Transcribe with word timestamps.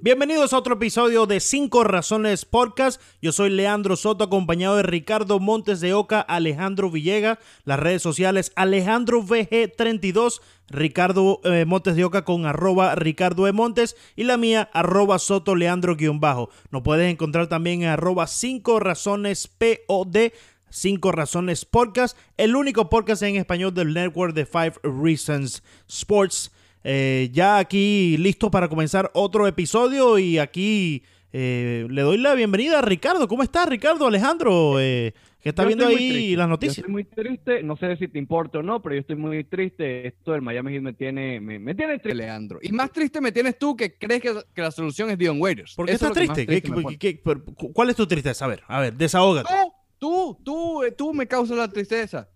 Bienvenidos 0.00 0.52
a 0.52 0.58
otro 0.58 0.74
episodio 0.74 1.26
de 1.26 1.40
5 1.40 1.82
Razones 1.82 2.44
Podcast. 2.44 3.02
Yo 3.20 3.32
soy 3.32 3.50
Leandro 3.50 3.96
Soto, 3.96 4.22
acompañado 4.22 4.76
de 4.76 4.84
Ricardo 4.84 5.40
Montes 5.40 5.80
de 5.80 5.92
Oca, 5.92 6.20
Alejandro 6.20 6.88
Villega, 6.88 7.40
las 7.64 7.80
redes 7.80 8.00
sociales 8.00 8.52
Alejandro 8.54 9.20
VG32, 9.24 10.40
Ricardo 10.68 11.40
eh, 11.42 11.64
Montes 11.64 11.96
de 11.96 12.04
Oca 12.04 12.24
con 12.24 12.46
arroba 12.46 12.94
Ricardo 12.94 13.48
E. 13.48 13.52
Montes 13.52 13.96
y 14.14 14.22
la 14.22 14.36
mía 14.36 14.70
arroba 14.72 15.18
Soto 15.18 15.56
Leandro 15.56 15.96
guion 15.96 16.20
bajo. 16.20 16.48
Nos 16.70 16.82
puedes 16.82 17.10
encontrar 17.10 17.48
también 17.48 17.82
en 17.82 17.88
arroba 17.88 18.28
5 18.28 18.78
Razones 18.78 19.48
POD. 19.48 20.30
5 20.70 21.12
Razones 21.12 21.64
Podcast, 21.64 22.14
el 22.36 22.54
único 22.54 22.90
podcast 22.90 23.22
en 23.22 23.36
español 23.36 23.72
del 23.72 23.94
network 23.94 24.34
de 24.34 24.44
5 24.44 24.80
Reasons 25.02 25.62
Sports. 25.88 26.52
Eh, 26.84 27.28
ya 27.32 27.58
aquí 27.58 28.16
listo 28.18 28.50
para 28.50 28.68
comenzar 28.68 29.10
otro 29.14 29.46
episodio 29.46 30.18
y 30.18 30.38
aquí 30.38 31.02
eh, 31.32 31.86
le 31.90 32.02
doy 32.02 32.18
la 32.18 32.34
bienvenida 32.34 32.78
a 32.78 32.82
Ricardo. 32.82 33.28
¿Cómo 33.28 33.42
estás, 33.42 33.68
Ricardo? 33.68 34.06
Alejandro, 34.06 34.80
eh, 34.80 35.12
que 35.40 35.50
está 35.50 35.62
Yo 35.62 35.68
viendo 35.68 35.86
ahí 35.86 35.96
triste. 35.96 36.36
las 36.36 36.46
Yo 36.46 36.48
noticias. 36.50 36.78
estoy 36.78 36.92
muy 36.92 37.04
triste, 37.04 37.62
no 37.62 37.76
sé 37.76 37.96
si 37.96 38.08
te 38.08 38.18
importa 38.18 38.58
o 38.58 38.62
no, 38.62 38.80
pero 38.80 38.94
yo 38.94 39.00
estoy 39.02 39.16
muy 39.16 39.44
triste. 39.44 40.06
Esto 40.06 40.32
del 40.32 40.42
Miami 40.42 40.72
Heat 40.72 40.82
me 40.82 40.92
tiene, 40.94 41.40
me, 41.40 41.58
me 41.58 41.74
tiene 41.74 41.98
triste. 41.98 42.14
Leandro. 42.14 42.58
Y 42.62 42.72
más 42.72 42.90
triste 42.92 43.20
me 43.20 43.32
tienes 43.32 43.58
tú 43.58 43.76
que 43.76 43.94
crees 43.98 44.22
que, 44.22 44.34
que 44.54 44.62
la 44.62 44.70
solución 44.70 45.10
es 45.10 45.18
Dion 45.18 45.40
Waiters. 45.40 45.74
¿Por 45.74 45.86
qué 45.86 45.92
Eso 45.92 46.06
estás 46.06 46.22
es 46.22 46.28
más 46.28 46.34
triste? 46.36 46.60
¿Qué- 46.62 46.96
qué- 46.98 47.20
qué- 47.20 47.72
¿Cuál 47.72 47.90
es 47.90 47.96
tu 47.96 48.06
tristeza? 48.06 48.44
A 48.44 48.48
ver, 48.48 48.62
a 48.66 48.80
ver, 48.80 48.94
desahógate. 48.94 49.48
Tú, 49.52 49.72
tú, 49.98 50.38
tú, 50.44 50.82
eh, 50.84 50.92
tú 50.92 51.12
me 51.12 51.26
causas 51.26 51.56
la 51.56 51.68
tristeza. 51.68 52.28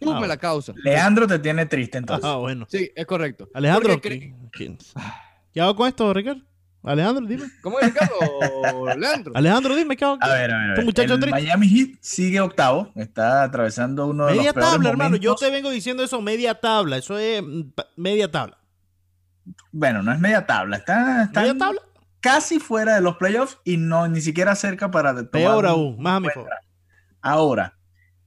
Tú 0.00 0.12
Ah, 0.12 0.20
me 0.20 0.28
la 0.28 0.36
causas. 0.36 0.76
Leandro 0.82 1.26
te 1.26 1.38
tiene 1.38 1.66
triste 1.66 1.98
entonces. 1.98 2.24
Ah, 2.24 2.36
bueno. 2.36 2.66
Sí, 2.68 2.90
es 2.94 3.06
correcto. 3.06 3.48
Alejandro, 3.54 4.00
¿qué, 4.00 4.34
quién- 4.52 4.78
¿qué 5.52 5.60
hago 5.60 5.74
con 5.76 5.88
esto, 5.88 6.12
Ricardo? 6.14 6.42
Alejandro, 6.84 7.26
dime. 7.26 7.44
¿Cómo 7.60 7.80
es 7.80 7.86
Ricardo? 7.86 8.14
Leandro. 8.96 9.32
Alejandro, 9.34 9.74
dime, 9.74 9.96
¿qué 9.96 10.04
hago? 10.04 10.16
A 10.20 10.28
ver, 10.32 10.52
a 10.52 10.58
ver, 10.58 10.76
ver. 10.76 10.84
muchacho 10.84 11.14
El 11.14 11.20
triste. 11.20 11.40
Miami 11.40 11.68
Heat 11.68 11.88
sigue 12.00 12.40
octavo, 12.40 12.92
está 12.94 13.42
atravesando 13.42 14.06
uno 14.06 14.26
de 14.26 14.32
Media 14.34 14.44
los 14.44 14.54
peores 14.54 14.70
tabla, 14.72 14.88
hermano. 14.90 15.16
Yo 15.16 15.34
te 15.34 15.50
vengo 15.50 15.70
diciendo 15.70 16.02
eso, 16.04 16.22
media 16.22 16.54
tabla. 16.54 16.96
Eso 16.96 17.18
es 17.18 17.42
mm, 17.42 17.62
media 17.96 18.30
tabla. 18.30 18.58
Bueno, 19.72 20.02
no 20.02 20.12
es 20.12 20.20
media 20.20 20.46
tabla, 20.46 20.76
está, 20.76 21.24
está 21.24 21.40
¿Media 21.40 21.56
tabla? 21.58 21.80
casi 22.20 22.58
fuera 22.58 22.94
de 22.94 23.00
los 23.00 23.16
playoffs 23.16 23.58
y 23.64 23.76
no 23.76 24.06
ni 24.08 24.20
siquiera 24.20 24.54
cerca 24.54 24.90
para 24.90 25.12
tomar 25.14 25.30
Peor 25.30 25.66
aún, 25.66 26.00
más 26.00 26.16
a 26.18 26.20
mi 26.20 26.28
favor. 26.28 26.50
Ahora, 27.20 27.77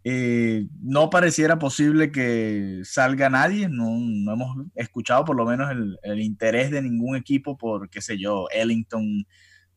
eh, 0.04 0.68
no 0.82 1.10
pareciera 1.10 1.60
posible 1.60 2.12
que 2.12 2.82
salga 2.84 3.30
nadie, 3.30 3.70
no, 3.70 3.98
no 4.00 4.34
hemos 4.34 4.58
escuchado 4.76 5.26
por 5.26 5.36
lo 5.36 5.46
menos 5.46 5.70
el, 5.72 5.98
el 6.04 6.20
interés 6.22 6.72
de 6.72 6.82
ningún 6.82 7.16
equipo 7.16 7.58
por, 7.58 7.90
qué 7.90 8.02
sé 8.02 8.18
yo, 8.18 8.48
Ellington, 8.52 9.26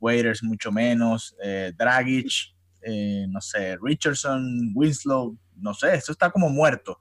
Waiters 0.00 0.42
mucho 0.42 0.72
menos, 0.72 1.36
eh, 1.42 1.72
Dragic, 1.76 2.54
eh, 2.82 3.26
no 3.28 3.40
sé, 3.40 3.76
Richardson, 3.82 4.72
Winslow, 4.74 5.36
no 5.56 5.72
sé, 5.74 5.94
esto 5.94 6.12
está 6.12 6.30
como 6.30 6.50
muerto. 6.50 6.98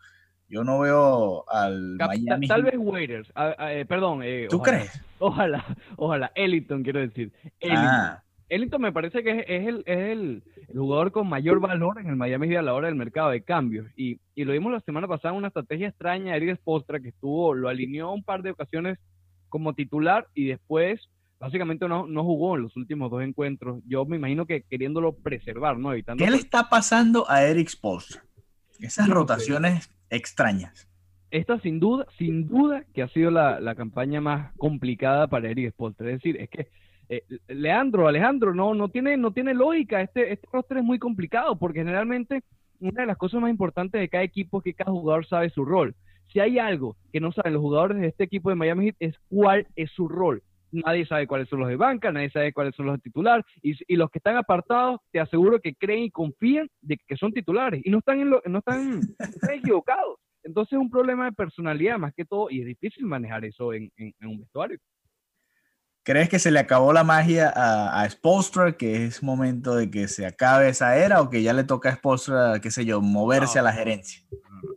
Yo 0.47 0.63
no 0.63 0.79
veo 0.79 1.50
al 1.50 1.95
Cap- 1.97 2.09
Miami 2.09 2.47
tal 2.47 2.63
vez 2.63 2.75
Waiters, 2.78 3.31
ah, 3.33 3.56
ah, 3.57 3.73
eh, 3.73 3.85
perdón. 3.85 4.22
eh, 4.23 4.47
¿Tú 4.50 4.57
ojalá, 4.57 4.78
crees? 4.78 5.01
Ojalá, 5.17 5.78
ojalá. 5.95 6.31
Ellington, 6.35 6.83
quiero 6.83 7.00
decir. 7.00 7.31
Ellington. 7.59 7.89
Ah, 7.89 8.23
Ellington 8.50 8.81
me 8.81 8.91
parece 8.91 9.23
que 9.23 9.31
es, 9.39 9.45
es 9.47 9.67
el, 9.67 9.83
es 9.88 9.97
el, 10.12 10.44
el 10.73 10.79
jugador 10.79 11.11
con 11.13 11.29
mayor 11.29 11.59
valor 11.61 12.00
en 12.01 12.07
el 12.09 12.17
Miami 12.17 12.47
Heat 12.50 12.59
a 12.59 12.63
la 12.63 12.73
hora 12.73 12.88
del 12.88 12.95
mercado 12.97 13.29
de 13.31 13.44
cambios. 13.44 13.88
Y, 13.95 14.19
y 14.35 14.44
lo 14.45 14.53
vimos 14.53 14.73
la 14.73 14.81
semana 14.81 15.07
pasada, 15.07 15.34
una 15.34 15.47
estrategia 15.50 15.89
extraña 15.89 16.31
de 16.34 16.38
Eric 16.39 16.57
Spoelstra 16.57 17.00
que 17.00 17.09
estuvo, 17.09 17.53
lo 17.53 17.69
alineó 17.69 18.11
un 18.11 18.23
par 18.23 18.41
de 18.44 18.51
ocasiones 18.51 19.00
como 19.50 19.73
titular 19.75 20.28
y 20.33 20.47
después 20.47 21.09
básicamente 21.39 21.88
no, 21.88 22.07
no 22.07 22.23
jugó 22.23 22.56
en 22.57 22.63
los 22.63 22.75
últimos 22.78 23.12
dos 23.12 23.22
encuentros. 23.23 23.81
Yo 23.88 24.06
me 24.06 24.17
imagino 24.17 24.45
que 24.47 24.63
queriéndolo 24.63 25.16
preservar, 25.16 25.78
¿no? 25.78 25.94
Evitando 25.94 26.25
¿Qué 26.25 26.31
le 26.31 26.38
está 26.38 26.69
pasando 26.69 27.29
a 27.29 27.44
Eric 27.44 27.69
Spoelstra? 27.69 28.25
Esas 28.79 29.09
No 29.09 29.13
sé. 29.13 29.13
rotaciones 29.13 29.91
extrañas. 30.09 30.89
esta 31.31 31.59
sin 31.59 31.79
duda, 31.79 32.06
sin 32.17 32.47
duda 32.47 32.85
que 32.94 33.01
ha 33.03 33.07
sido 33.09 33.31
la, 33.31 33.59
la 33.59 33.75
campaña 33.75 34.22
más 34.22 34.53
complicada 34.57 35.28
para 35.28 35.50
Eric 35.50 35.72
Spoelstra. 35.72 36.07
Es 36.09 36.16
decir, 36.17 36.38
es 36.39 36.50
que 36.50 36.69
eh, 37.09 37.23
Leandro, 37.47 38.07
Alejandro, 38.07 38.53
no, 38.53 38.73
no 38.73 38.89
tiene, 38.89 39.17
no 39.17 39.31
tiene 39.31 39.53
lógica. 39.53 40.01
Este, 40.01 40.31
este 40.33 40.47
roster 40.51 40.77
es 40.77 40.83
muy 40.83 40.99
complicado 40.99 41.57
porque 41.57 41.79
generalmente 41.79 42.41
una 42.79 43.01
de 43.01 43.07
las 43.07 43.17
cosas 43.17 43.41
más 43.41 43.49
importantes 43.49 43.99
de 44.01 44.09
cada 44.09 44.23
equipo 44.23 44.57
es 44.59 44.63
que 44.63 44.73
cada 44.73 44.91
jugador 44.91 45.25
sabe 45.25 45.49
su 45.49 45.63
rol. 45.65 45.95
Si 46.31 46.39
hay 46.39 46.57
algo 46.59 46.95
que 47.11 47.19
no 47.19 47.31
saben 47.31 47.53
los 47.53 47.61
jugadores 47.61 47.99
de 47.99 48.07
este 48.07 48.23
equipo 48.23 48.49
de 48.49 48.55
Miami 48.55 48.85
Heat 48.85 48.95
es 48.99 49.15
cuál 49.29 49.67
es 49.75 49.91
su 49.91 50.07
rol. 50.07 50.41
Nadie 50.71 51.05
sabe 51.05 51.27
cuáles 51.27 51.47
son 51.49 51.59
los 51.59 51.69
de 51.69 51.75
banca, 51.75 52.11
nadie 52.11 52.31
sabe 52.31 52.51
cuáles 52.51 52.75
son 52.75 52.87
los 52.87 52.95
de 52.95 53.01
titular 53.03 53.45
y, 53.61 53.75
y 53.87 53.95
los 53.95 54.09
que 54.09 54.17
están 54.17 54.37
apartados, 54.37 54.99
te 55.11 55.19
aseguro 55.19 55.59
que 55.59 55.75
creen 55.75 56.05
y 56.05 56.09
confían 56.09 56.67
de 56.81 56.97
que 57.07 57.15
son 57.15 57.31
titulares 57.31 57.79
y 57.85 57.91
no 57.91 57.99
están, 57.99 58.19
en 58.21 58.31
lo- 58.31 58.41
no 58.47 58.57
están, 58.57 59.01
están 59.19 59.53
equivocados. 59.53 60.17
Entonces 60.43 60.73
es 60.73 60.79
un 60.79 60.89
problema 60.89 61.25
de 61.25 61.31
personalidad 61.33 61.99
más 61.99 62.13
que 62.15 62.25
todo 62.25 62.49
y 62.49 62.61
es 62.61 62.65
difícil 62.65 63.05
manejar 63.05 63.45
eso 63.45 63.71
en, 63.71 63.91
en- 63.97 64.13
en 64.19 64.27
un 64.27 64.39
vestuario. 64.39 64.79
¿Crees 66.03 66.27
que 66.29 66.39
se 66.39 66.51
le 66.51 66.59
acabó 66.59 66.91
la 66.91 67.03
magia 67.05 67.49
a, 67.55 68.01
a 68.01 68.09
Spoelstra, 68.09 68.73
que 68.77 69.05
es 69.05 69.23
momento 69.23 69.75
de 69.75 69.89
que 69.89 70.07
se 70.09 70.25
acabe 70.25 70.67
esa 70.69 70.97
era 70.97 71.21
o 71.21 71.29
que 71.29 71.41
ya 71.41 71.53
le 71.53 71.63
toca 71.63 71.89
a 71.89 71.95
Spoelstra, 71.95 72.59
qué 72.61 72.71
sé 72.71 72.83
yo, 72.85 72.99
moverse 73.01 73.59
No. 73.59 73.61
a 73.61 73.63
la 73.63 73.73
gerencia? 73.73 74.21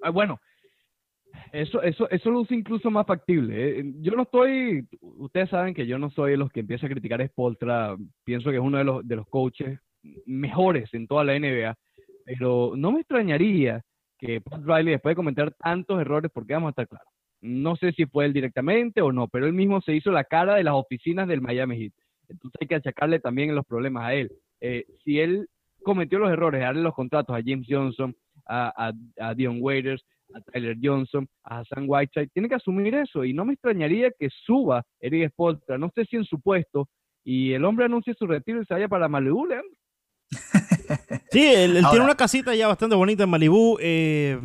Ah, 0.02 0.10
bueno, 0.10 0.40
eso, 1.52 1.82
eso, 1.82 2.08
eso 2.10 2.30
luce 2.30 2.54
incluso 2.54 2.90
más 2.90 3.06
factible. 3.06 3.80
eh. 3.80 3.84
Yo 4.00 4.12
no 4.12 4.22
estoy, 4.22 4.86
ustedes 5.00 5.50
saben 5.50 5.74
que 5.74 5.86
yo 5.86 5.98
no 5.98 6.10
soy 6.10 6.32
de 6.32 6.36
los 6.36 6.50
que 6.52 6.60
empieza 6.60 6.86
a 6.86 6.90
criticar 6.90 7.20
a 7.20 7.26
Spoltra, 7.26 7.96
pienso 8.24 8.50
que 8.50 8.56
es 8.56 8.62
uno 8.62 8.78
de 8.78 8.84
los, 8.84 9.06
de 9.06 9.16
los 9.16 9.26
coaches 9.28 9.78
mejores 10.26 10.92
en 10.94 11.06
toda 11.08 11.24
la 11.24 11.38
NBA, 11.38 11.74
pero 12.24 12.72
no 12.76 12.92
me 12.92 13.00
extrañaría 13.00 13.82
que 14.18 14.40
Pat 14.40 14.60
Riley, 14.64 14.92
después 14.92 15.12
de 15.12 15.16
cometer 15.16 15.52
tantos 15.54 16.00
errores, 16.00 16.30
porque 16.32 16.54
vamos 16.54 16.68
a 16.68 16.70
estar 16.70 16.88
claros, 16.88 17.08
no 17.40 17.76
sé 17.76 17.92
si 17.92 18.06
fue 18.06 18.26
él 18.26 18.32
directamente 18.32 19.02
o 19.02 19.12
no, 19.12 19.28
pero 19.28 19.46
él 19.46 19.52
mismo 19.52 19.80
se 19.80 19.94
hizo 19.94 20.10
la 20.10 20.24
cara 20.24 20.54
de 20.54 20.64
las 20.64 20.74
oficinas 20.74 21.28
del 21.28 21.40
Miami 21.40 21.78
Heat. 21.78 21.92
Entonces 22.28 22.58
hay 22.60 22.66
que 22.66 22.74
achacarle 22.74 23.20
también 23.20 23.54
los 23.54 23.64
problemas 23.66 24.04
a 24.04 24.14
él. 24.14 24.32
Eh, 24.60 24.84
si 25.04 25.20
él 25.20 25.48
cometió 25.82 26.18
los 26.18 26.30
errores 26.30 26.60
de 26.60 26.64
darle 26.64 26.82
los 26.82 26.94
contratos 26.94 27.36
a 27.36 27.42
James 27.44 27.66
Johnson, 27.68 28.14
a, 28.48 28.92
Dion 29.36 29.58
Waiters, 29.60 30.04
a 30.34 30.40
Tyler 30.40 30.76
Johnson, 30.82 31.28
a 31.44 31.60
Hassan 31.60 31.84
Whiteside, 31.86 32.28
tiene 32.32 32.48
que 32.48 32.56
asumir 32.56 32.94
eso 32.94 33.24
y 33.24 33.32
no 33.32 33.44
me 33.44 33.54
extrañaría 33.54 34.10
que 34.18 34.28
suba 34.30 34.84
Eric 35.00 35.30
Spoelstra, 35.30 35.78
no 35.78 35.90
sé 35.94 36.04
si 36.04 36.16
en 36.16 36.24
su 36.24 36.40
puesto, 36.40 36.88
y 37.24 37.52
el 37.52 37.64
hombre 37.64 37.86
anuncie 37.86 38.14
su 38.14 38.26
retiro 38.26 38.62
y 38.62 38.66
se 38.66 38.74
vaya 38.74 38.88
para 38.88 39.08
Malibu. 39.08 39.48
Sí, 41.30 41.40
él, 41.44 41.72
él 41.72 41.76
Ahora- 41.78 41.90
tiene 41.90 42.04
una 42.04 42.14
casita 42.16 42.54
ya 42.54 42.68
bastante 42.68 42.96
bonita 42.96 43.24
en 43.24 43.30
Malibú. 43.30 43.76
eh, 43.80 44.38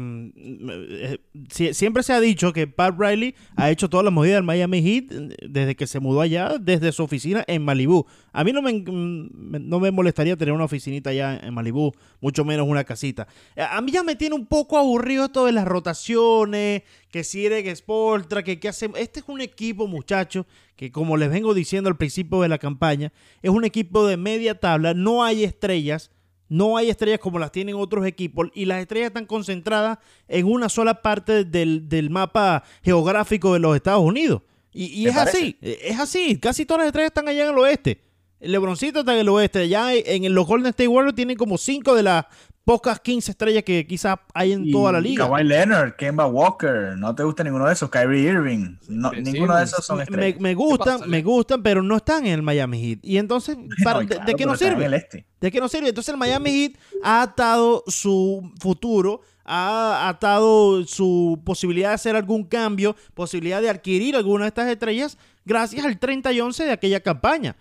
eh, 0.70 1.18
sie- 1.50 1.74
siempre 1.74 2.04
se 2.04 2.14
ha 2.14 2.20
dicho 2.20 2.52
que 2.54 2.68
Pat 2.68 2.96
Riley 2.98 3.36
ha 3.56 3.70
hecho 3.72 3.90
todas 3.90 4.04
las 4.04 4.14
movidas 4.14 4.36
del 4.38 4.44
Miami 4.44 4.82
Heat 4.82 5.12
eh, 5.12 5.36
desde 5.48 5.76
que 5.76 5.88
se 5.88 6.00
mudó 6.00 6.22
allá, 6.22 6.58
desde 6.60 6.92
su 6.92 7.04
oficina 7.04 7.44
en 7.48 7.64
Malibú. 7.64 8.06
A 8.34 8.44
mí 8.44 8.52
no 8.52 8.62
me, 8.62 8.74
mm, 8.74 9.68
no 9.70 9.80
me 9.80 9.92
molestaría 9.92 10.36
tener 10.38 10.54
una 10.54 10.64
oficinita 10.66 11.10
allá 11.12 11.38
en 11.42 11.54
Malibú, 11.54 11.92
mucho 12.20 12.44
menos 12.46 12.68
una 12.68 12.84
casita. 12.84 13.28
Eh, 13.56 13.62
A 13.62 13.82
mí 13.82 13.92
ya 13.92 14.04
me 14.04 14.16
tiene 14.16 14.36
un 14.36 14.46
poco 14.46 14.78
aburrido 14.78 15.26
esto 15.26 15.46
de 15.46 15.52
las 15.52 15.66
rotaciones, 15.66 16.84
que 17.12 17.24
si 17.24 17.46
Eric 17.46 17.74
Spoltra, 17.76 18.44
que 18.44 18.60
qué 18.60 18.70
hacemos. 18.70 19.00
Este 19.00 19.20
es 19.20 19.26
un 19.28 19.42
equipo, 19.42 19.88
muchachos, 19.88 20.46
que 20.76 20.92
como 20.92 21.18
les 21.18 21.30
vengo 21.30 21.54
diciendo 21.54 21.90
al 21.90 21.98
principio 21.98 22.42
de 22.42 22.50
la 22.50 22.58
campaña, 22.58 23.12
es 23.42 23.50
un 23.52 23.66
equipo 23.66 24.08
de 24.08 24.18
media 24.18 24.60
tabla, 24.60 24.94
no 24.94 25.24
hay 25.24 25.44
estrellas. 25.44 26.12
No 26.51 26.75
hay 26.75 26.89
estrellas 26.89 27.21
como 27.21 27.39
las 27.39 27.53
tienen 27.53 27.75
otros 27.75 28.06
equipos 28.06 28.50
y 28.53 28.65
las 28.65 28.81
estrellas 28.81 29.07
están 29.07 29.25
concentradas 29.25 30.00
en 30.27 30.45
una 30.48 30.68
sola 30.68 31.01
parte 31.01 31.45
del, 31.45 31.88
del 31.88 32.09
mapa 32.09 32.65
geográfico 32.83 33.53
de 33.53 33.59
los 33.59 33.74
Estados 33.74 34.03
Unidos. 34.03 34.42
Y, 34.74 34.88
y 35.00 35.03
¿Te 35.06 35.09
es 35.12 35.15
parece? 35.15 35.38
así, 35.38 35.57
es 35.62 35.98
así. 35.98 36.38
Casi 36.39 36.65
todas 36.65 36.80
las 36.81 36.88
estrellas 36.88 37.12
están 37.12 37.30
allá 37.30 37.44
en 37.45 37.51
el 37.51 37.57
oeste. 37.57 38.01
LeBroncito 38.42 39.00
está 39.00 39.13
en 39.13 39.19
el 39.19 39.30
oeste. 39.30 39.63
En 39.63 40.25
en 40.25 40.36
los 40.36 40.45
Golden 40.45 40.71
State 40.71 40.89
Warriors 40.89 41.15
tienen 41.15 41.38
como 41.38 41.57
cinco 41.57 41.95
de 41.95 42.03
las 42.03 42.25
pocas 42.63 43.00
15 43.00 43.31
estrellas 43.31 43.63
que 43.63 43.86
quizás 43.88 44.18
hay 44.34 44.52
en 44.54 44.72
toda 44.72 44.92
la 44.92 45.02
liga. 45.02 45.25
Kawhi 45.28 45.44
Leonard, 45.44 45.96
Kemba 45.96 46.28
Walker, 46.28 46.96
no 46.98 47.13
te 47.16 47.24
gusta 47.24 47.44
ninguno 47.44 47.66
de 47.66 47.74
esos, 47.74 47.90
Kyrie 47.90 48.31
Irving, 48.31 48.75
no, 48.88 49.12
ninguno 49.12 49.56
de 49.58 49.63
esos 49.63 49.84
son 49.86 50.00
estrellas. 50.02 50.40
me 50.40 50.54
gustan, 50.54 51.00
pasa, 51.00 51.08
me 51.10 51.22
gustan, 51.24 51.63
pero 51.63 51.81
no 51.81 51.98
están 51.98 52.25
en 52.25 52.34
el 52.34 52.42
Miami 52.44 52.80
Heat. 52.81 53.00
Y 53.04 53.18
entonces, 53.18 53.58
para- 53.84 54.02
No, 54.02 54.02
de, 54.02 54.08
claro, 54.16 54.25
de 54.25 54.34
qué 54.36 54.46
nos 54.46 54.62
en 54.62 54.69
sirve? 54.69 54.86
el 54.86 54.94
este. 54.94 55.25
¿De 55.40 55.52
qué 55.52 55.60
nos 55.60 55.72
sirve? 55.72 55.90
Entonces 55.90 56.13
el 56.13 56.18
Miami 56.19 56.52
Heat 56.52 56.74
ha 57.04 57.22
atado 57.24 57.84
su 57.88 58.52
futuro, 58.60 59.22
ha 59.44 60.08
atado 60.08 60.86
su 60.86 61.42
posibilidad 61.44 61.90
de 61.90 61.96
hacer 61.96 62.16
algún 62.16 62.44
cambio, 62.44 62.96
posibilidad 63.16 63.60
de 63.62 63.69
adquirir 63.69 64.16
alguna 64.16 64.44
de 64.46 64.50
estas 64.50 64.69
estrellas 64.69 65.18
gracias 65.46 65.84
al 65.84 65.98
30 65.98 66.31
y 66.31 66.40
11 66.42 66.66
de 66.66 66.72
aquella 66.72 67.00
campaña. 67.00 67.56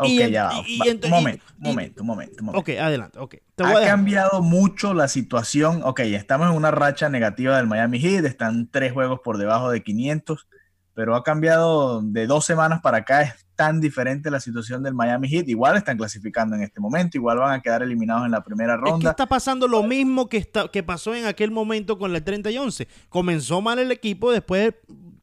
Ok, 0.00 0.08
Y 0.08 0.30
ya 0.30 0.44
va. 0.44 0.52
y- 0.66 0.76
y 0.76 0.90
un 1.04 1.10
momento, 1.10 1.44
momento, 1.58 2.00
un 2.02 2.06
momento, 2.06 2.34
un 2.40 2.46
momento. 2.46 2.60
Ok, 2.60 2.68
adelante, 2.80 3.18
ok. 3.18 3.34
Te 3.56 3.64
voy 3.64 3.72
a 3.74 3.78
ha 3.78 3.86
cambiado 3.88 4.42
mucho 4.42 4.94
la 4.94 5.08
situación. 5.08 5.80
Ok, 5.84 6.00
estamos 6.00 6.48
en 6.50 6.54
una 6.56 6.70
racha 6.70 7.08
negativa 7.08 7.56
del 7.56 7.66
Miami 7.66 7.98
Heat, 7.98 8.24
están 8.24 8.68
tres 8.70 8.92
juegos 8.92 9.20
por 9.24 9.38
debajo 9.38 9.70
de 9.70 9.82
500, 9.82 10.46
pero 10.94 11.16
ha 11.16 11.22
cambiado 11.24 12.00
de 12.02 12.26
dos 12.28 12.44
semanas 12.44 12.80
para 12.80 12.98
acá. 12.98 13.22
Es 13.22 13.46
tan 13.56 13.80
diferente 13.80 14.30
la 14.30 14.38
situación 14.38 14.84
del 14.84 14.94
Miami 14.94 15.28
Heat. 15.28 15.48
Igual 15.48 15.76
están 15.76 15.96
clasificando 15.96 16.54
en 16.54 16.62
este 16.62 16.78
momento, 16.80 17.18
igual 17.18 17.38
van 17.38 17.52
a 17.58 17.60
quedar 17.60 17.82
eliminados 17.82 18.24
en 18.24 18.30
la 18.30 18.44
primera 18.44 18.74
Es 18.74 18.80
que 18.84 18.90
ronda. 18.90 19.10
está 19.10 19.26
pasando 19.26 19.66
lo 19.66 19.82
mismo 19.82 20.28
que, 20.28 20.36
está, 20.36 20.68
que 20.68 20.84
pasó 20.84 21.12
en 21.14 21.26
aquel 21.26 21.50
momento 21.50 21.98
con 21.98 22.14
el 22.14 22.22
30 22.22 22.52
y 22.52 22.58
11. 22.58 22.86
Comenzó 23.08 23.60
mal 23.60 23.80
el 23.80 23.90
equipo, 23.90 24.30
después 24.30 24.74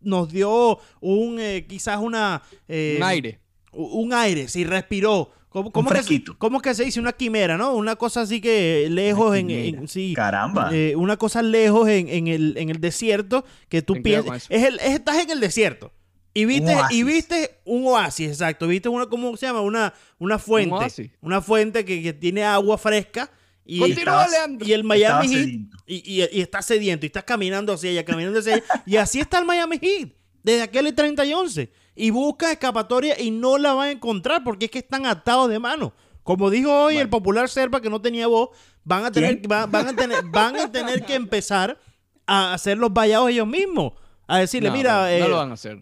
nos 0.01 0.27
dio 0.29 0.79
un 0.99 1.37
eh, 1.39 1.65
quizás 1.67 1.97
una... 1.99 2.41
eh, 2.67 2.95
Un 2.97 3.03
aire. 3.03 3.39
Un 3.75 4.13
aire, 4.13 4.47
sí, 4.47 4.63
respiró. 4.63 5.31
¿Cómo, 5.49 5.71
cómo 5.71 5.89
que, 5.89 5.95
se- 5.95 6.03
fresquito. 6.03 6.35
cómo 6.37 6.59
que 6.61 6.73
se 6.75 6.83
dice? 6.83 6.99
Una 6.99 7.13
quimera, 7.13 7.57
¿no? 7.57 7.73
Una 7.75 7.95
cosa 7.95 8.21
así 8.21 8.41
que 8.41 8.87
lejos 8.91 9.37
en, 9.37 9.49
en- 9.49 9.87
sí. 9.87 10.13
Caramba. 10.13 10.69
Eh, 10.73 10.95
una 10.97 11.15
cosa 11.15 11.41
lejos 11.41 11.87
en, 11.87 12.09
en 12.09 12.27
el, 12.27 12.57
en 12.57 12.69
el 12.69 12.81
desierto 12.81 13.45
que 13.69 13.81
tú 13.81 14.01
piensas. 14.03 14.47
Es 14.49 14.63
el, 14.65 14.75
es- 14.79 14.95
estás 14.95 15.17
en 15.23 15.29
el 15.29 15.39
desierto. 15.39 15.93
Y 16.33 16.43
viste, 16.43 16.73
y 16.73 16.75
oasis. 16.75 17.05
viste 17.05 17.59
un 17.63 17.87
oasis, 17.87 18.27
exacto. 18.27 18.67
Viste 18.67 18.89
una, 18.89 19.05
¿cómo 19.05 19.37
se 19.37 19.45
llama? 19.45 19.61
Una, 19.61 19.93
una 20.19 20.37
fuente. 20.37 21.11
Una 21.21 21.39
fuente 21.41 21.85
que, 21.85 22.03
que 22.03 22.11
tiene 22.11 22.43
agua 22.43 22.77
fresca. 22.77 23.31
Y, 23.65 23.79
Continúa, 23.79 24.27
y 24.59 24.73
el 24.73 24.83
Miami 24.83 25.27
Heat. 25.29 25.47
Y, 25.87 26.21
y, 26.21 26.27
y 26.37 26.41
está 26.41 26.61
sediento. 26.61 27.05
Y 27.05 27.07
estás 27.07 27.23
caminando 27.23 27.71
hacia 27.71 27.89
allá, 27.91 28.03
caminando 28.03 28.39
hacia 28.39 28.55
allá. 28.55 28.63
y 28.85 28.97
así 28.97 29.21
está 29.21 29.39
el 29.39 29.45
Miami 29.45 29.79
Heat. 29.81 30.09
Desde 30.43 30.63
aquel 30.63 30.93
30 30.93 31.25
y 31.25 31.33
11. 31.33 31.71
Y 31.95 32.09
busca 32.09 32.51
escapatoria 32.51 33.19
y 33.19 33.31
no 33.31 33.57
la 33.57 33.73
va 33.73 33.85
a 33.85 33.91
encontrar 33.91 34.43
porque 34.43 34.65
es 34.65 34.71
que 34.71 34.79
están 34.79 35.05
atados 35.05 35.49
de 35.49 35.59
mano. 35.59 35.93
Como 36.23 36.49
dijo 36.49 36.71
hoy 36.73 36.97
el 36.97 37.07
popular 37.09 37.47
Serpa 37.49 37.81
que 37.81 37.89
no 37.89 38.01
tenía 38.01 38.27
voz, 38.27 38.49
van 38.83 39.05
a 39.05 39.11
tener, 39.11 39.39
¿Quién? 39.39 39.51
va- 39.51 39.65
van 39.67 39.87
a 39.87 39.95
tener, 39.95 40.23
van 40.25 40.55
a 40.59 40.71
tener 40.71 41.05
que 41.05 41.13
empezar 41.15 41.79
a 42.27 42.53
hacer 42.53 42.77
los 42.77 42.91
vallados 42.91 43.29
ellos 43.29 43.47
mismos. 43.47 43.93
A 44.27 44.39
decirle, 44.39 44.69
No, 44.69 44.75
mira, 44.75 44.93
no, 44.93 45.01
no 45.03 45.07
eh, 45.25 45.29
lo 45.29 45.37
van 45.37 45.51
a 45.51 45.53
hacer. 45.53 45.81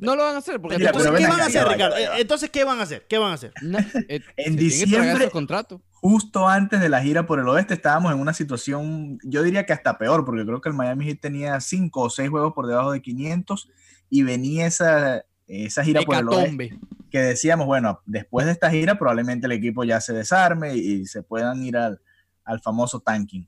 No 0.00 0.14
lo 0.16 0.22
van 0.24 0.34
a 0.34 0.38
hacer 0.38 0.60
porque 0.60 0.76
Mira, 0.78 0.90
entonces, 0.90 1.12
¿qué 1.16 1.26
van 1.26 1.40
a 1.40 1.46
hacer, 1.46 1.68
Ricardo? 1.68 1.96
Eh, 1.96 2.08
Entonces, 2.18 2.50
¿qué 2.50 2.64
van 2.64 2.78
a 2.78 2.82
hacer? 2.82 3.06
¿Qué 3.08 3.18
van 3.18 3.30
a 3.30 3.34
hacer? 3.34 3.52
Eh, 4.08 4.20
En 4.36 4.56
diciembre- 4.56 5.12
esos 5.12 5.30
contratos. 5.30 5.80
Justo 5.94 6.48
antes 6.48 6.80
de 6.80 6.88
la 6.88 7.02
gira 7.02 7.26
por 7.26 7.38
el 7.40 7.48
oeste 7.48 7.74
estábamos 7.74 8.12
en 8.12 8.18
una 8.20 8.32
situación, 8.32 9.18
yo 9.22 9.42
diría 9.42 9.66
que 9.66 9.72
hasta 9.72 9.98
peor, 9.98 10.24
porque 10.24 10.44
creo 10.44 10.60
que 10.60 10.68
el 10.70 10.74
Miami 10.74 11.04
Heat 11.06 11.20
tenía 11.20 11.60
cinco 11.60 12.02
o 12.02 12.10
seis 12.10 12.28
juegos 12.30 12.52
por 12.54 12.66
debajo 12.66 12.90
de 12.92 13.02
500 13.02 13.68
y 14.08 14.22
venía 14.22 14.66
esa, 14.66 15.24
esa 15.50 15.84
gira 15.84 16.02
por 16.02 16.16
el 16.16 16.28
oeste 16.28 16.78
que 17.10 17.20
decíamos, 17.20 17.66
bueno, 17.66 18.00
después 18.06 18.46
de 18.46 18.52
esta 18.52 18.70
gira 18.70 18.98
probablemente 18.98 19.46
el 19.46 19.52
equipo 19.52 19.84
ya 19.84 20.00
se 20.00 20.12
desarme 20.12 20.76
y, 20.76 21.06
se 21.06 21.22
puedan 21.22 21.62
ir 21.64 21.76
al, 21.76 22.00
al 22.44 22.60
famoso 22.60 23.00
tanking. 23.00 23.46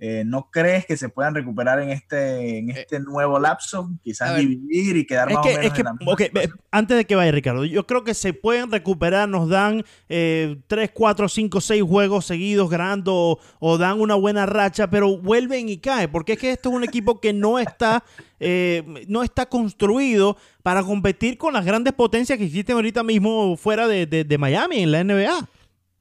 Eh, 0.00 0.22
¿No 0.24 0.48
crees 0.52 0.86
que 0.86 0.96
se 0.96 1.08
puedan 1.08 1.34
recuperar 1.34 1.80
en 1.80 1.90
este, 1.90 2.58
en 2.58 2.70
este 2.70 3.00
nuevo 3.00 3.40
lapso? 3.40 3.90
Quizás 4.00 4.32
ver, 4.32 4.46
dividir 4.46 4.96
y 4.96 5.04
quedar 5.04 5.32
más 5.32 5.44
que, 5.44 5.56
o 5.56 5.58
menos 5.58 5.72
que 5.72 5.80
en 5.80 5.84
la 5.84 5.92
misma 5.94 6.12
ok, 6.12 6.20
eh, 6.20 6.24
situación? 6.26 6.60
antes 6.70 6.96
de 6.98 7.04
que 7.04 7.16
vaya 7.16 7.32
Ricardo, 7.32 7.64
yo 7.64 7.84
creo 7.84 8.04
que 8.04 8.14
se 8.14 8.32
pueden 8.32 8.70
recuperar, 8.70 9.28
nos 9.28 9.48
dan 9.48 9.82
eh, 10.08 10.60
3, 10.68 10.92
4, 10.94 11.28
5, 11.28 11.60
6 11.60 11.82
juegos 11.82 12.26
seguidos 12.26 12.70
ganando 12.70 13.12
o, 13.12 13.40
o 13.58 13.76
dan 13.76 14.00
una 14.00 14.14
buena 14.14 14.46
racha, 14.46 14.88
pero 14.88 15.18
vuelven 15.18 15.68
y 15.68 15.78
caen, 15.78 16.12
porque 16.12 16.34
es 16.34 16.38
que 16.38 16.52
esto 16.52 16.68
es 16.68 16.76
un 16.76 16.84
equipo 16.84 17.20
que 17.20 17.32
no 17.32 17.58
está, 17.58 18.04
eh, 18.40 18.82
no 19.08 19.22
está 19.22 19.46
construido 19.46 20.36
para 20.62 20.82
competir 20.82 21.38
con 21.38 21.52
las 21.52 21.64
grandes 21.64 21.92
potencias 21.94 22.38
que 22.38 22.44
existen 22.44 22.76
ahorita 22.76 23.02
mismo 23.02 23.56
fuera 23.56 23.86
de, 23.88 24.06
de- 24.06 24.38
Miami, 24.38 24.78
en 24.78 24.92
la 24.92 25.02
NBA. 25.04 25.48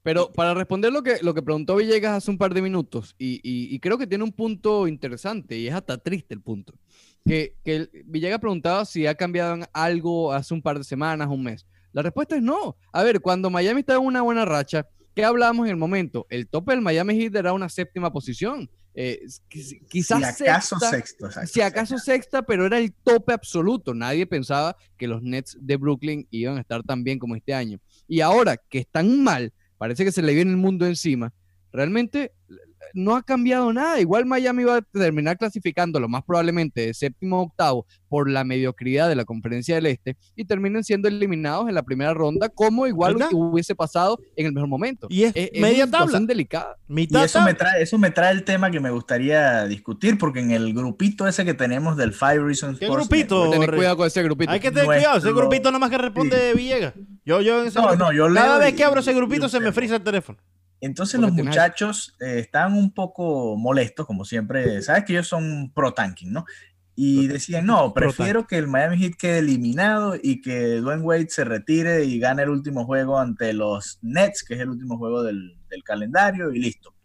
Pero 0.04 0.32
para 0.32 0.54
responder 0.54 0.94
lo 0.94 1.04
que, 1.04 1.18
lo 1.22 1.34
que 1.34 1.42
preguntó 1.42 1.76
Villegas 1.76 2.14
hace 2.18 2.32
un 2.32 2.38
par 2.38 2.54
de 2.54 2.62
minutos, 2.62 3.16
y, 3.18 3.42
y- 3.44 3.78
creo 3.80 3.98
que 3.98 4.08
tiene 4.08 4.24
un 4.24 4.32
punto 4.32 4.88
interesante, 4.88 5.58
y 5.58 5.68
es 5.68 5.74
hasta 5.74 5.98
triste 5.98 6.34
el 6.34 6.42
punto, 6.42 6.74
que, 7.26 7.56
que 7.66 7.90
Villegas 8.06 8.40
preguntaba 8.40 8.86
si 8.86 9.06
ha 9.06 9.16
cambiado 9.16 9.66
algo 9.74 10.32
hace 10.32 10.54
un 10.54 10.62
par 10.62 10.78
de 10.78 10.84
semanas, 10.86 11.28
un 11.30 11.44
mes. 11.44 11.66
La 11.92 12.02
respuesta 12.04 12.36
es 12.38 12.42
no. 12.44 12.78
A 12.94 13.04
ver, 13.04 13.20
cuando 13.22 13.50
Miami 13.50 13.80
estaba 13.82 14.00
en 14.00 14.06
una 14.06 14.22
buena 14.22 14.46
racha, 14.46 14.88
¿qué 15.16 15.26
hablábamos 15.26 15.66
en 15.66 15.72
el 15.72 15.78
momento? 15.78 16.26
El 16.30 16.48
tope 16.48 16.72
del 16.74 16.82
Miami 16.82 17.16
Heat 17.20 17.36
era 17.36 17.52
una 17.54 17.68
séptima 17.70 18.14
posición. 18.14 18.70
Eh, 19.00 19.28
quiz- 19.48 19.80
quizás 19.88 20.38
si 20.38 20.44
acaso 20.48 20.80
sexta, 20.80 20.90
sexto, 20.90 21.26
exacto. 21.28 21.50
si 21.54 21.62
acaso 21.62 21.98
sexta, 22.00 22.42
pero 22.42 22.66
era 22.66 22.80
el 22.80 22.92
tope 22.94 23.32
absoluto. 23.32 23.94
Nadie 23.94 24.26
pensaba 24.26 24.76
que 24.98 25.08
los 25.08 25.22
Nets 25.22 25.56
de 25.62 25.76
Brooklyn 25.78 26.28
iban 26.32 26.58
a 26.58 26.62
estar 26.62 26.82
tan 26.82 27.04
bien 27.04 27.20
como 27.20 27.36
este 27.36 27.54
año. 27.54 27.80
Y 28.08 28.22
ahora 28.22 28.58
que 28.58 28.80
están 28.80 29.22
mal, 29.24 29.54
parece 29.78 30.04
que 30.04 30.12
se 30.12 30.24
le 30.24 30.34
viene 30.34 30.50
el 30.50 30.58
mundo 30.58 30.88
encima. 30.88 31.32
Realmente 31.72 32.32
no 32.94 33.16
ha 33.16 33.24
cambiado 33.24 33.72
nada. 33.74 34.00
Igual 34.00 34.26
Miami 34.26 34.64
va 34.64 34.78
a 34.78 34.82
terminar 34.82 35.38
clasificando 35.38 36.00
lo 36.00 36.08
más 36.10 36.24
probablemente 36.24 36.82
de 36.88 36.94
séptimo 36.94 37.40
o 37.40 37.44
octavo 37.44 37.86
por 38.10 38.30
la 38.30 38.44
mediocridad 38.44 39.10
de 39.10 39.16
la 39.16 39.26
conferencia 39.26 39.76
del 39.76 39.88
Este 39.88 40.16
y 40.36 40.46
terminen 40.46 40.84
siendo 40.84 41.08
eliminados 41.08 41.68
en 41.68 41.76
la 41.76 41.84
primera 41.84 42.14
ronda, 42.14 42.50
como 42.50 42.88
igual 42.88 43.16
¿Verdad? 43.16 43.30
hubiese 43.34 43.76
pasado 43.76 44.18
en 44.36 44.46
el 44.48 44.54
mejor 44.54 44.70
momento. 44.70 45.08
Y 45.10 45.24
es 45.24 45.34
media 45.54 45.84
una 45.84 45.92
tabla. 45.92 46.06
situación 46.08 46.28
delicada. 46.28 46.78
Y 46.90 47.18
eso 47.18 47.42
me, 47.42 47.54
trae, 47.54 47.82
eso 47.82 47.98
me 47.98 48.12
trae 48.12 48.32
el 48.34 48.44
tema 48.44 48.72
que 48.72 48.80
me 48.80 48.90
gustaría 48.92 49.66
discutir, 49.66 50.18
porque 50.18 50.40
en 50.40 50.52
el 50.52 50.74
grupito 50.74 51.28
ese 51.28 51.44
que 51.46 51.54
tenemos 51.54 51.98
del 51.98 52.14
Five 52.14 52.40
Reasons 52.40 52.80
¿Qué 52.80 52.86
Sports 52.86 53.08
grupito? 53.10 53.50
Tener 53.52 53.76
cuidado 53.76 53.98
con 53.98 54.08
ese 54.08 54.24
grupito. 54.24 54.52
Hay 54.52 54.60
que 54.60 54.70
tener 54.72 54.86
Nuestro- 54.86 55.02
cuidado, 55.12 55.18
ese 55.18 55.32
grupito 55.34 55.70
nada 55.70 55.80
más 55.80 55.90
que 55.90 55.98
responde 55.98 56.54
Villegas. 56.54 56.94
Yo, 57.26 57.42
yo 57.42 57.62
en 57.62 57.68
ese 57.68 57.80
No, 57.80 57.88
grupo- 57.90 57.98
no, 58.06 58.14
yo 58.14 58.34
Cada 58.34 58.48
leo 58.52 58.60
vez 58.60 58.74
y- 58.74 58.76
que 58.78 58.84
abro 58.86 59.02
ese 59.02 59.14
grupito 59.14 59.50
se 59.50 59.60
me 59.60 59.72
frisa 59.74 59.96
el 59.98 60.02
teléfono. 60.04 60.38
Entonces 60.82 61.20
Porque 61.20 61.36
los 61.36 61.46
muchachos 61.46 62.16
eh, 62.20 62.40
están 62.40 62.74
un 62.74 62.92
poco 62.92 63.56
molestos, 63.58 64.06
como 64.06 64.26
siempre. 64.26 64.82
Sabes 64.82 65.06
que 65.06 65.14
ellos 65.14 65.28
son 65.28 65.72
pro 65.74 65.94
tanking, 65.94 66.32
¿no? 66.32 66.46
Y 67.00 67.28
decían, 67.28 67.68
no, 67.68 67.94
prefiero 67.94 68.48
que 68.48 68.58
el 68.58 68.68
Miami 68.68 68.98
Heat 68.98 69.18
quede 69.20 69.38
eliminado 69.40 70.16
y 70.20 70.42
que 70.42 70.78
Dwayne 70.78 71.04
Wade 71.04 71.30
se 71.30 71.44
retire 71.44 72.06
y 72.06 72.18
gane 72.18 72.42
el 72.42 72.50
último 72.50 72.86
juego 72.86 73.20
ante 73.20 73.54
los 73.54 74.00
Nets, 74.02 74.44
que 74.44 74.56
es 74.56 74.62
el 74.62 74.70
último 74.70 74.98
juego 74.98 75.22
del, 75.22 75.60
del 75.70 75.84
calendario, 75.84 76.52
y 76.52 76.60
listo. 76.60 76.96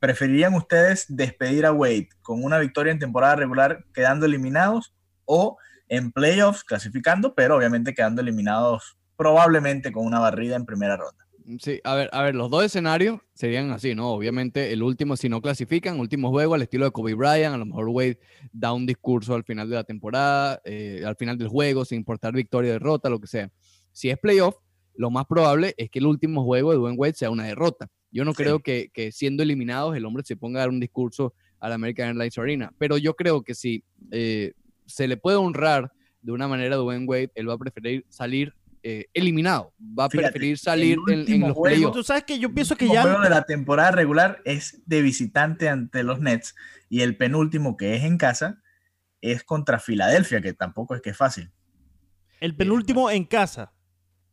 ¿Preferirían 0.00 0.52
ustedes 0.52 1.06
despedir 1.08 1.64
a 1.64 1.72
Wade 1.72 2.10
con 2.20 2.44
una 2.44 2.58
victoria 2.58 2.92
en 2.92 2.98
temporada 2.98 3.36
regular 3.36 3.86
quedando 3.94 4.26
eliminados 4.26 4.94
o 5.24 5.56
en 5.88 6.12
playoffs 6.12 6.62
clasificando, 6.62 7.34
pero 7.34 7.56
obviamente 7.56 7.94
quedando 7.94 8.20
eliminados 8.20 8.98
probablemente 9.16 9.92
con 9.92 10.04
una 10.04 10.20
barrida 10.20 10.56
en 10.56 10.66
primera 10.66 10.98
ronda? 10.98 11.25
Sí, 11.60 11.80
a 11.84 11.94
ver, 11.94 12.08
a 12.12 12.22
ver, 12.22 12.34
los 12.34 12.50
dos 12.50 12.64
escenarios 12.64 13.20
serían 13.34 13.70
así, 13.70 13.94
¿no? 13.94 14.10
Obviamente, 14.10 14.72
el 14.72 14.82
último, 14.82 15.16
si 15.16 15.28
no 15.28 15.40
clasifican, 15.40 16.00
último 16.00 16.30
juego 16.30 16.54
al 16.54 16.62
estilo 16.62 16.86
de 16.86 16.90
Kobe 16.90 17.14
Bryant, 17.14 17.54
a 17.54 17.58
lo 17.58 17.66
mejor 17.66 17.88
Wade 17.88 18.18
da 18.52 18.72
un 18.72 18.84
discurso 18.84 19.34
al 19.34 19.44
final 19.44 19.68
de 19.70 19.76
la 19.76 19.84
temporada, 19.84 20.60
eh, 20.64 21.02
al 21.06 21.14
final 21.14 21.38
del 21.38 21.46
juego, 21.46 21.84
sin 21.84 21.98
importar 21.98 22.32
victoria 22.34 22.70
o 22.70 22.72
derrota, 22.74 23.08
lo 23.08 23.20
que 23.20 23.28
sea. 23.28 23.50
Si 23.92 24.10
es 24.10 24.18
playoff, 24.18 24.56
lo 24.94 25.10
más 25.10 25.26
probable 25.26 25.72
es 25.76 25.88
que 25.88 26.00
el 26.00 26.06
último 26.06 26.42
juego 26.42 26.72
de 26.72 26.78
Dwayne 26.78 26.98
Wade 26.98 27.14
sea 27.14 27.30
una 27.30 27.44
derrota. 27.44 27.88
Yo 28.10 28.24
no 28.24 28.32
Sí. 28.32 28.38
creo 28.42 28.58
que, 28.60 28.90
que 28.92 29.12
siendo 29.12 29.44
eliminados 29.44 29.96
el 29.96 30.04
hombre 30.04 30.24
se 30.24 30.36
ponga 30.36 30.58
a 30.58 30.62
dar 30.62 30.70
un 30.70 30.80
discurso 30.80 31.32
a 31.60 31.68
la 31.68 31.76
American 31.76 32.08
Airlines 32.08 32.36
Arena, 32.38 32.72
pero 32.78 32.98
yo 32.98 33.14
creo 33.14 33.42
que 33.42 33.54
si 33.54 33.84
eh, 34.10 34.52
se 34.86 35.06
le 35.06 35.16
puede 35.16 35.36
honrar 35.36 35.92
de 36.22 36.32
una 36.32 36.48
manera 36.48 36.74
a 36.74 36.78
Dwayne 36.78 37.06
Wade, 37.06 37.30
él 37.36 37.48
va 37.48 37.54
a 37.54 37.58
preferir 37.58 38.04
salir 38.08 38.52
eh, 38.88 39.06
eliminado, 39.14 39.72
va 39.98 40.04
a 40.04 40.10
Fíjate, 40.10 40.28
preferir 40.30 40.52
el 40.52 40.58
salir 40.58 40.98
en, 41.08 41.20
en 41.32 41.40
los 41.40 41.52
juego- 41.52 41.62
playoffs. 41.64 41.96
Tú 41.96 42.04
sabes 42.04 42.22
que 42.24 42.38
yo 42.38 42.54
pienso 42.54 42.76
que 42.76 42.86
ya 42.88 43.02
juego 43.02 43.20
de 43.20 43.30
la 43.30 43.42
temporada 43.42 43.90
regular 43.90 44.40
es 44.44 44.80
de 44.86 45.02
visitante 45.02 45.68
ante 45.68 46.02
los 46.04 46.20
Nets 46.20 46.54
y 46.88 47.00
el 47.00 47.16
penúltimo 47.16 47.76
que 47.76 47.96
es 47.96 48.04
en 48.04 48.16
casa 48.16 48.62
es 49.20 49.42
contra 49.42 49.80
Filadelfia, 49.80 50.40
que 50.40 50.52
tampoco 50.52 50.94
es 50.94 51.00
que 51.02 51.10
es 51.10 51.16
fácil. 51.16 51.50
el 52.40 52.54
penúltimo 52.54 53.10
en 53.10 53.24
casa. 53.24 53.72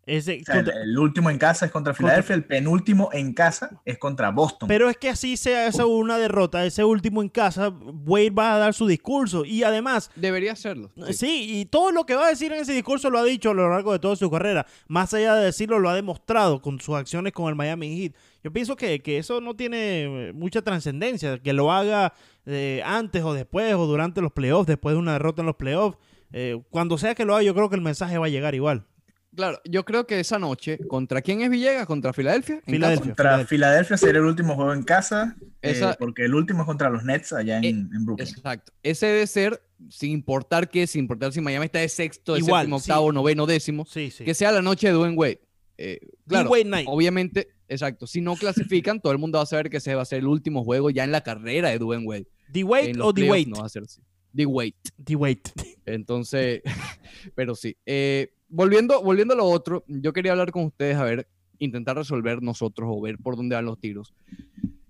Ese, 0.05 0.41
O 0.41 0.43
sea, 0.45 0.55
el, 0.59 0.65
contra- 0.65 0.83
el 0.83 0.99
último 0.99 1.29
en 1.29 1.37
casa 1.37 1.65
es 1.65 1.71
contra 1.71 1.93
Filadelfia, 1.93 2.35
el 2.35 2.43
penúltimo 2.43 3.09
en 3.13 3.33
casa 3.33 3.81
es 3.85 3.97
contra 3.97 4.31
Boston. 4.31 4.67
Pero 4.67 4.89
es 4.89 4.97
que 4.97 5.09
así 5.09 5.37
sea 5.37 5.65
esa 5.67 5.85
una 5.85 6.17
derrota, 6.17 6.65
ese 6.65 6.83
último 6.83 7.21
en 7.21 7.29
casa, 7.29 7.69
Wade 7.69 8.29
va 8.31 8.55
a 8.55 8.57
dar 8.57 8.73
su 8.73 8.85
discurso. 8.85 9.45
Y 9.45 9.63
además, 9.63 10.11
Debería 10.17 10.51
hacerlo. 10.51 10.91
sí. 11.07 11.13
sí. 11.13 11.59
y 11.59 11.65
todo 11.65 11.91
lo 11.91 12.05
que 12.05 12.15
va 12.15 12.25
a 12.25 12.29
decir 12.29 12.51
en 12.51 12.59
ese 12.59 12.73
discurso 12.73 13.09
lo 13.09 13.17
ha 13.19 13.23
dicho 13.23 13.51
a 13.51 13.53
lo 13.53 13.69
largo 13.69 13.93
de 13.93 13.99
toda 13.99 14.17
su 14.17 14.29
carrera. 14.29 14.65
Más 14.89 15.13
allá 15.13 15.35
de 15.35 15.45
decirlo, 15.45 15.79
lo 15.79 15.89
ha 15.89 15.95
demostrado 15.95 16.61
con 16.61 16.81
sus 16.81 16.95
acciones 16.95 17.31
con 17.31 17.47
el 17.47 17.55
Miami 17.55 17.97
Heat. 18.01 18.13
Yo 18.43 18.51
pienso 18.51 18.75
que, 18.75 19.01
que 19.01 19.17
eso 19.19 19.39
no 19.39 19.55
tiene 19.55 20.03
eh, 20.29 20.33
mucha 20.33 20.61
trascendencia. 20.61 21.37
Que 21.39 21.53
lo 21.53 21.71
haga 21.71 22.13
eh, 22.45 22.81
antes 22.85 23.23
o 23.23 23.33
después 23.33 23.73
o 23.75 23.85
durante 23.87 24.19
los 24.21 24.33
playoffs, 24.33 24.67
después 24.67 24.95
de 24.95 24.99
una 24.99 25.13
derrota 25.13 25.43
en 25.43 25.45
los 25.45 25.55
playoffs. 25.55 25.97
Eh, 26.33 26.61
cuando 26.71 26.97
sea 26.97 27.15
que 27.15 27.23
lo 27.23 27.33
haga, 27.35 27.43
yo 27.43 27.53
creo 27.55 27.69
que 27.69 27.75
el 27.75 27.81
mensaje 27.81 28.17
va 28.17 28.25
a 28.25 28.29
llegar 28.29 28.53
igual. 28.53 28.85
Claro, 29.35 29.59
yo 29.65 29.83
creo 29.83 30.05
que 30.05 30.19
esa 30.19 30.37
noche, 30.37 30.77
¿contra 30.87 31.21
quién 31.21 31.41
es 31.41 31.49
Villegas? 31.49 31.85
¿Contra 31.87 32.13
Filadelfia? 32.13 32.55
¿En 32.65 32.73
Filadelfia. 32.73 33.05
contra 33.07 33.23
Filadelfia. 33.23 33.47
Filadelfia 33.47 33.97
sería 33.97 34.19
el 34.19 34.25
último 34.25 34.55
juego 34.55 34.73
en 34.73 34.83
casa, 34.83 35.35
eh, 35.61 35.81
porque 35.97 36.25
el 36.25 36.35
último 36.35 36.61
es 36.61 36.65
contra 36.67 36.89
los 36.89 37.03
Nets 37.03 37.33
allá 37.33 37.57
en, 37.57 37.63
Eh, 37.65 37.69
en 37.69 38.05
Brooklyn. 38.05 38.27
Exacto. 38.27 38.71
Ese 38.83 39.07
debe 39.07 39.25
ser, 39.27 39.61
sin 39.89 40.11
importar 40.11 40.69
qué, 40.69 40.85
sin 40.85 40.99
importar 41.01 41.33
si 41.33 41.41
Miami 41.41 41.65
está 41.65 41.79
de 41.79 41.89
sexto, 41.89 42.33
de 42.33 42.39
Igual, 42.39 42.61
séptimo, 42.65 42.79
sí. 42.79 42.91
octavo, 42.91 43.11
noveno, 43.11 43.45
décimo, 43.47 43.85
Sí, 43.85 44.11
sí. 44.11 44.23
que 44.23 44.33
sea 44.35 44.51
la 44.51 44.61
noche 44.61 44.87
de 44.87 44.93
Dwayne 44.93 45.15
Wade. 45.17 45.41
Eh, 45.79 45.99
claro, 46.27 46.51
night. 46.65 46.87
obviamente, 46.87 47.47
exacto. 47.67 48.05
Si 48.05 48.21
no 48.21 48.35
clasifican, 48.35 49.01
todo 49.01 49.11
el 49.13 49.17
mundo 49.17 49.39
va 49.39 49.43
a 49.43 49.47
saber 49.47 49.71
que 49.71 49.77
ese 49.77 49.95
va 49.95 50.03
a 50.03 50.05
ser 50.05 50.19
el 50.19 50.27
último 50.27 50.63
juego 50.63 50.91
ya 50.91 51.03
en 51.03 51.11
la 51.11 51.21
carrera 51.21 51.69
de 51.69 51.79
Dwayne 51.79 52.05
Wade. 52.05 52.27
En 52.53 52.97
los 52.99 53.07
o 53.07 53.13
playoffs 53.13 53.15
D-Wade. 53.15 53.45
No 53.47 53.59
va 53.61 53.65
a 53.65 53.69
ser 53.69 53.83
así. 53.83 53.99
D-Wade. 54.31 54.75
D-Wade. 54.97 55.41
Entonces, 55.87 56.61
pero 57.35 57.55
sí. 57.55 57.75
Eh, 57.85 58.31
volviendo, 58.53 59.01
volviendo 59.01 59.33
a 59.33 59.37
lo 59.37 59.45
otro, 59.45 59.83
yo 59.87 60.13
quería 60.13 60.31
hablar 60.31 60.51
con 60.51 60.65
ustedes, 60.65 60.95
a 60.95 61.03
ver, 61.03 61.27
intentar 61.57 61.97
resolver 61.97 62.41
nosotros 62.41 62.87
o 62.91 63.01
ver 63.01 63.17
por 63.17 63.35
dónde 63.35 63.55
van 63.55 63.65
los 63.65 63.79
tiros. 63.79 64.13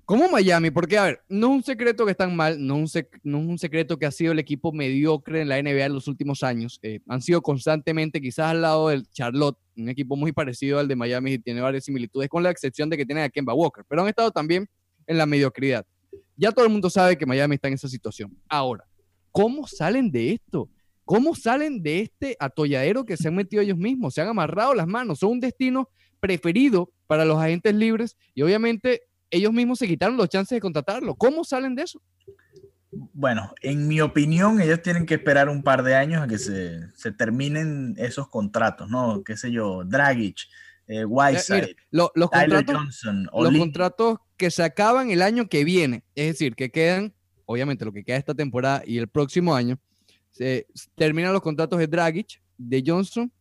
Como 0.06 0.28
Miami, 0.30 0.70
porque 0.70 0.98
a 0.98 1.06
ver, 1.06 1.22
no 1.30 1.48
es 1.48 1.54
un 1.54 1.64
secreto 1.64 2.04
que 2.06 2.12
están 2.12 2.36
mal, 2.36 2.58
no 2.66 2.84
es 2.84 2.96
un, 2.96 3.08
no 3.24 3.40
es 3.40 3.46
un 3.46 3.58
secreto 3.58 3.98
que 3.98 4.06
ha 4.06 4.12
sido 4.12 4.34
el 4.34 4.40
equipo 4.40 4.74
mediocre 4.74 5.42
en 5.42 5.48
la 5.48 5.62
NBA 5.62 5.86
en 5.86 5.94
los 5.94 6.10
últimos 6.10 6.44
años. 6.44 6.78
eh, 6.82 7.00
han 7.08 7.22
sido 7.22 7.42
constantemente, 7.42 8.20
quizás 8.20 8.48
al 8.48 8.62
lado 8.62 8.90
del 8.90 9.08
Charlotte, 9.10 9.58
un 9.78 9.88
equipo 9.88 10.18
muy 10.18 10.34
parecido 10.34 10.78
al 10.80 10.90
de 10.90 10.98
Miami 10.98 11.34
y 11.34 11.40
tiene 11.40 11.62
varias 11.62 11.86
similitudes, 11.86 12.28
con 12.28 12.44
la 12.44 12.50
excepción 12.50 12.90
de 12.90 12.98
que 12.98 13.06
tienen 13.06 13.24
a 13.24 13.30
Kemba 13.30 13.54
Walker, 13.54 13.86
pero 13.88 14.02
han 14.02 14.10
estado 14.10 14.30
también 14.30 14.68
en 15.08 15.18
la 15.18 15.26
mediocridad. 15.26 15.86
Ya 16.36 16.52
todo 16.52 16.66
el 16.66 16.72
mundo 16.72 16.90
sabe 16.90 17.18
que 17.18 17.26
Miami 17.26 17.56
está 17.56 17.70
en 17.70 17.76
esa 17.76 17.88
situación. 17.88 18.38
Ahora, 18.50 18.84
¿cómo 19.32 19.68
salen 19.68 20.12
de 20.12 20.34
esto? 20.34 20.70
¿Cómo 21.06 21.36
salen 21.36 21.82
de 21.84 22.00
este 22.02 22.36
atolladero 22.40 23.04
que 23.06 23.18
se 23.18 23.28
han 23.28 23.36
metido 23.36 23.62
ellos 23.62 23.78
mismos? 23.78 24.14
Se 24.14 24.22
han 24.22 24.28
amarrado 24.30 24.74
las 24.74 24.88
manos, 24.88 25.20
son 25.20 25.32
un 25.32 25.40
destino 25.40 25.90
preferido 26.20 26.92
para 27.08 27.26
los 27.26 27.38
agentes 27.42 27.74
libres 27.76 28.18
y 28.34 28.42
obviamente 28.42 29.02
ellos 29.30 29.52
mismos 29.52 29.80
se 29.80 29.88
quitaron 29.88 30.16
los 30.16 30.30
chances 30.30 30.56
de 30.56 30.62
contratarlo. 30.62 31.16
¿Cómo 31.16 31.44
salen 31.44 31.76
de 31.76 31.84
eso? 31.84 32.02
Bueno, 32.92 33.54
en 33.62 33.88
mi 33.88 34.02
opinión, 34.02 34.62
ellos 34.62 34.82
tienen 34.84 35.06
que 35.08 35.16
esperar 35.16 35.50
un 35.50 35.64
par 35.64 35.84
de 35.84 35.96
años 35.96 36.22
a 36.22 36.28
que 36.28 36.38
se, 36.38 36.80
se 36.94 37.12
terminen 37.12 37.96
esos 37.98 38.30
contratos, 38.30 38.88
¿no? 38.90 39.24
Qué 39.24 39.36
sé 39.36 39.52
yo, 39.52 39.84
Dragic, 39.84 40.38
eh, 40.88 41.00
Eh, 41.00 41.06
Whiteside, 41.06 41.62
mira, 41.62 41.68
lo- 41.90 42.12
los, 42.14 42.30
Tyler 42.30 42.50
contratos, 42.66 42.76
Johnson, 42.84 43.24
los 43.34 43.58
contratos 43.58 44.18
que 44.38 44.52
se 44.52 44.64
acaban 44.64 45.10
el 45.10 45.22
año 45.24 45.50
que 45.50 45.64
viene, 45.64 46.04
es 46.14 46.28
decir, 46.34 46.56
que 46.56 46.70
quedan, 46.70 47.14
obviamente 47.46 47.84
lo 47.84 47.92
que 47.94 48.04
queda 48.04 48.18
esta 48.18 48.36
temporada 48.36 48.84
y 48.86 49.00
el 49.00 49.08
próximo 49.08 49.56
año, 49.56 49.80
se 50.34 50.68
terminan 50.96 51.32
los 51.32 51.42
contratos 51.42 51.80
de 51.80 51.88
Dragic, 51.88 52.42
de 52.58 52.84
Johnson 52.86 53.32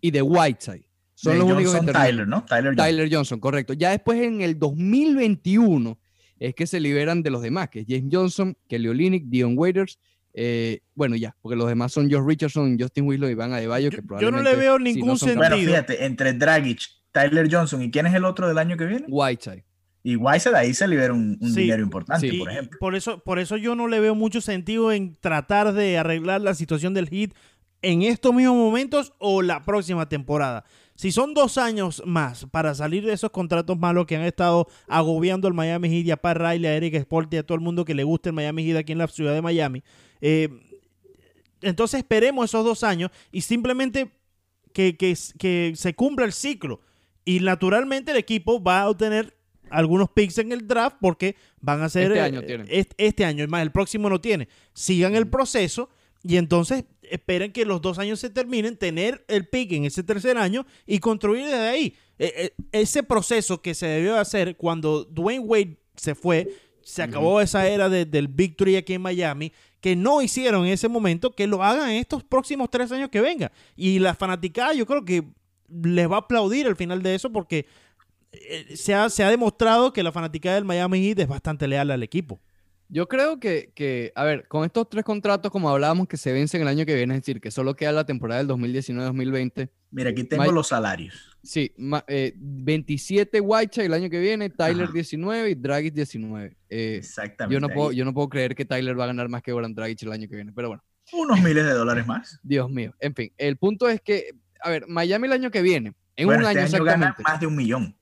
y 0.00 0.10
de 0.10 0.20
Whiteside. 0.20 0.84
Son 1.14 1.32
de 1.32 1.38
los 1.38 1.48
únicos 1.50 1.72
que 1.72 1.78
Johnson. 1.78 1.94
Tyler, 1.94 2.28
¿no? 2.28 2.44
Tyler 2.44 2.64
Johnson. 2.72 2.84
Tyler 2.86 3.08
Johnson, 3.12 3.40
correcto. 3.40 3.72
Ya 3.72 3.90
después 3.90 4.20
en 4.20 4.40
el 4.42 4.58
2021 4.58 5.98
es 6.38 6.54
que 6.54 6.66
se 6.66 6.80
liberan 6.80 7.22
de 7.22 7.30
los 7.30 7.42
demás, 7.42 7.68
que 7.68 7.80
es 7.80 7.86
James 7.88 8.08
Johnson, 8.10 8.56
Kelly 8.68 8.88
Olynyk, 8.88 9.24
Dion 9.26 9.54
Waiters, 9.56 9.98
eh, 10.32 10.80
bueno 10.94 11.16
ya, 11.16 11.36
porque 11.42 11.56
los 11.56 11.68
demás 11.68 11.92
son 11.92 12.10
Josh 12.10 12.24
Richardson, 12.26 12.78
Justin 12.78 13.06
Winslow 13.06 13.28
y 13.30 13.34
Van 13.34 13.52
Adebayo, 13.52 13.90
que 13.90 13.96
Yo- 13.96 14.02
yo 14.02 14.02
no 14.02 14.16
probablemente 14.18 14.50
le 14.50 14.56
veo 14.56 14.76
si 14.78 14.82
ningún 14.84 15.18
son 15.18 15.28
sentido. 15.30 15.38
Bueno, 15.50 15.56
fíjate, 15.56 16.04
entre 16.06 16.32
Dragic, 16.32 16.80
Tyler 17.12 17.48
Johnson 17.50 17.82
y 17.82 17.90
quién 17.90 18.06
es 18.06 18.14
el 18.14 18.24
otro 18.24 18.48
del 18.48 18.56
año 18.58 18.76
que 18.76 18.86
viene? 18.86 19.04
Whiteside. 19.08 19.64
Y 20.02 20.16
Whiteside 20.16 20.56
ahí 20.56 20.72
se 20.74 20.88
libera 20.88 21.12
un, 21.12 21.36
un 21.40 21.52
Sí. 21.52 21.62
dinero 21.62 21.82
importante, 21.82 22.30
Sí. 22.30 22.38
por 22.38 22.50
ejemplo. 22.50 22.78
Por 22.80 22.94
eso, 22.94 23.18
por 23.22 23.38
eso 23.38 23.56
yo 23.56 23.74
no 23.74 23.86
le 23.86 24.00
veo 24.00 24.14
mucho 24.14 24.40
sentido 24.40 24.92
en 24.92 25.16
tratar 25.20 25.72
de 25.74 25.98
arreglar 25.98 26.40
la 26.40 26.54
situación 26.54 26.94
del 26.94 27.08
Heat 27.10 27.32
en 27.82 28.02
estos 28.02 28.34
mismos 28.34 28.56
momentos 28.56 29.12
o 29.18 29.42
la 29.42 29.64
próxima 29.64 30.08
temporada. 30.08 30.64
Si 30.94 31.12
son 31.12 31.32
dos 31.32 31.56
años 31.58 32.02
más 32.04 32.46
para 32.50 32.74
salir 32.74 33.04
de 33.06 33.12
esos 33.14 33.30
contratos 33.30 33.78
malos 33.78 34.06
que 34.06 34.16
han 34.16 34.22
estado 34.22 34.66
agobiando 34.86 35.48
al 35.48 35.54
Miami 35.54 35.88
Heat 35.88 36.06
y 36.06 36.10
a 36.10 36.16
Pat 36.18 36.36
Riley, 36.36 36.66
a 36.66 36.76
Eric 36.76 36.94
Sport 36.94 37.32
y 37.32 37.36
a 37.38 37.42
todo 37.42 37.54
el 37.56 37.62
mundo 37.62 37.84
que 37.86 37.94
le 37.94 38.04
guste 38.04 38.28
el 38.30 38.34
Miami 38.34 38.64
Heat 38.66 38.76
aquí 38.78 38.92
en 38.92 38.98
la 38.98 39.06
ciudad 39.08 39.32
de 39.34 39.40
Miami, 39.42 39.82
eh, 40.20 40.48
entonces 41.62 41.98
esperemos 41.98 42.46
esos 42.46 42.64
dos 42.64 42.82
años 42.84 43.10
y 43.32 43.42
simplemente 43.42 44.10
que, 44.72 44.96
que- 44.96 45.16
que 45.38 45.72
se 45.76 45.94
cumpla 45.94 46.24
el 46.24 46.32
ciclo. 46.32 46.80
Y 47.24 47.40
naturalmente 47.40 48.12
el 48.12 48.16
equipo 48.18 48.62
va 48.62 48.82
a 48.82 48.88
obtener 48.90 49.36
algunos 49.70 50.10
picks 50.10 50.38
en 50.38 50.52
el 50.52 50.66
draft 50.66 50.96
porque 51.00 51.36
van 51.60 51.82
a 51.82 51.88
ser... 51.88 52.12
Este 52.12 52.18
eh, 52.18 52.22
año 52.22 52.42
tienen. 52.42 52.66
Este, 52.70 53.06
este 53.06 53.24
año, 53.24 53.44
es 53.44 53.50
más, 53.50 53.62
el 53.62 53.72
próximo 53.72 54.10
no 54.10 54.20
tiene. 54.20 54.48
Sigan 54.72 55.14
el 55.14 55.28
proceso 55.28 55.88
y 56.22 56.36
entonces 56.36 56.84
esperen 57.02 57.52
que 57.52 57.64
los 57.64 57.80
dos 57.80 57.98
años 57.98 58.20
se 58.20 58.30
terminen, 58.30 58.76
tener 58.76 59.24
el 59.28 59.48
pick 59.48 59.72
en 59.72 59.84
ese 59.84 60.02
tercer 60.02 60.36
año 60.36 60.66
y 60.86 60.98
construir 60.98 61.44
desde 61.46 61.68
ahí. 61.68 61.96
Eh, 62.18 62.32
eh, 62.36 62.50
ese 62.72 63.02
proceso 63.02 63.62
que 63.62 63.74
se 63.74 63.86
debió 63.86 64.18
hacer 64.18 64.56
cuando 64.56 65.04
Dwayne 65.04 65.44
Wade 65.44 65.78
se 65.96 66.14
fue, 66.14 66.48
se 66.82 67.02
acabó 67.02 67.40
esa 67.40 67.66
era 67.68 67.88
de- 67.88 68.04
del 68.04 68.28
Victory 68.28 68.76
aquí 68.76 68.94
en 68.94 69.02
Miami, 69.02 69.52
que 69.80 69.96
no 69.96 70.20
hicieron 70.20 70.66
en 70.66 70.72
ese 70.72 70.88
momento, 70.88 71.34
que 71.34 71.46
lo 71.46 71.62
hagan 71.62 71.90
en 71.90 71.96
estos 71.96 72.22
próximos 72.22 72.70
tres 72.70 72.92
años 72.92 73.08
que 73.08 73.20
vengan. 73.20 73.50
Y 73.76 73.98
la 73.98 74.14
fanaticada 74.14 74.74
yo 74.74 74.84
creo 74.86 75.04
que 75.04 75.24
les 75.82 76.10
va 76.10 76.16
a 76.16 76.20
aplaudir 76.20 76.66
al 76.66 76.76
final 76.76 77.02
de 77.02 77.14
eso 77.14 77.30
porque 77.32 77.66
eh, 78.32 78.76
se, 78.76 78.94
ha, 78.94 79.08
se 79.10 79.24
ha 79.24 79.30
demostrado 79.30 79.92
que 79.92 80.02
la 80.02 80.12
fanaticada 80.12 80.56
del 80.56 80.64
Miami 80.64 81.00
Heat 81.08 81.18
es 81.20 81.28
bastante 81.28 81.66
leal 81.68 81.90
al 81.90 82.02
equipo. 82.02 82.40
Yo 82.92 83.06
creo 83.06 83.38
que, 83.38 83.70
que, 83.74 84.12
a 84.16 84.24
ver, 84.24 84.48
con 84.48 84.64
estos 84.64 84.88
tres 84.88 85.04
contratos, 85.04 85.52
como 85.52 85.70
hablábamos, 85.70 86.08
que 86.08 86.16
se 86.16 86.32
vencen 86.32 86.60
el 86.62 86.66
año 86.68 86.84
que 86.84 86.96
viene, 86.96 87.14
es 87.14 87.20
decir, 87.20 87.40
que 87.40 87.52
solo 87.52 87.76
queda 87.76 87.92
la 87.92 88.04
temporada 88.04 88.38
del 88.42 88.48
2019-2020. 88.48 89.68
Mira, 89.92 90.10
aquí 90.10 90.24
tengo 90.24 90.42
Mike- 90.42 90.54
los 90.54 90.68
salarios. 90.68 91.38
Sí, 91.42 91.72
ma- 91.78 92.04
eh, 92.08 92.32
27 92.36 93.40
Whiteside 93.40 93.86
el 93.86 93.94
año 93.94 94.10
que 94.10 94.18
viene, 94.20 94.50
Tyler 94.50 94.84
Ajá. 94.84 94.92
19 94.92 95.50
y 95.50 95.54
Dragic 95.54 95.94
19. 95.94 96.56
Eh, 96.68 96.96
Exactamente. 96.98 97.54
yo, 97.54 97.60
no 97.60 97.68
puedo, 97.72 97.92
yo 97.92 98.04
no 98.04 98.12
puedo 98.12 98.28
creer 98.28 98.54
que 98.56 98.64
Tyler 98.64 98.98
va 98.98 99.04
a 99.04 99.08
ganar 99.08 99.28
más 99.28 99.42
que 99.42 99.52
Goran 99.52 99.72
Dragic 99.74 100.02
el 100.02 100.12
año 100.12 100.28
que 100.28 100.34
viene, 100.36 100.52
pero 100.52 100.68
bueno, 100.68 100.82
Unos 101.12 101.40
miles 101.40 101.64
de 101.64 101.72
dólares 101.72 102.06
más. 102.06 102.40
Dios 102.42 102.68
mío. 102.70 102.92
En 103.00 103.14
fin, 103.14 103.32
el 103.38 103.56
punto 103.56 103.88
es 103.88 104.00
que, 104.00 104.34
a 104.62 104.68
ver, 104.70 104.86
Miami 104.88 105.26
el 105.28 105.32
año 105.32 105.50
que 105.52 105.62
viene, 105.62 105.94
en 106.16 106.26
bueno, 106.26 106.40
un 106.42 106.46
este 106.48 106.58
año 106.60 106.66
año 106.74 106.84
gana 106.84 106.94
exactamente, 107.06 107.22
más 107.22 107.40
de 107.40 107.46
un 107.46 107.56
millón 107.56 107.96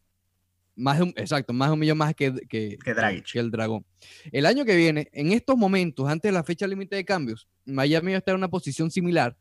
más 0.79 0.99
de 0.99 1.05
un, 1.05 1.09
exacto, 1.17 1.53
más 1.53 1.69
de 1.69 1.73
un 1.75 1.81
millón 1.81 1.99
más 1.99 2.15
que, 2.15 2.33
que, 2.49 2.79
que 2.83 2.95
Dragic. 2.95 3.33
que 3.33 3.39
el 3.41 3.51
Dragón. 3.51 3.85
El 4.31 4.47
año 4.47 4.65
que 4.65 4.77
viene, 4.77 5.09
en 5.13 5.33
estos 5.33 5.57
momentos, 5.57 6.09
antes 6.09 6.29
de 6.29 6.33
la 6.33 6.45
fecha 6.45 6.67
límite 6.67 6.97
de 6.97 7.05
cambios, 7.05 7.49
Miami 7.67 8.13
va 8.13 8.17
a 8.17 8.19
estar 8.19 8.33
en 8.33 8.39
una 8.39 8.49
posición 8.49 8.91
similar 8.91 9.37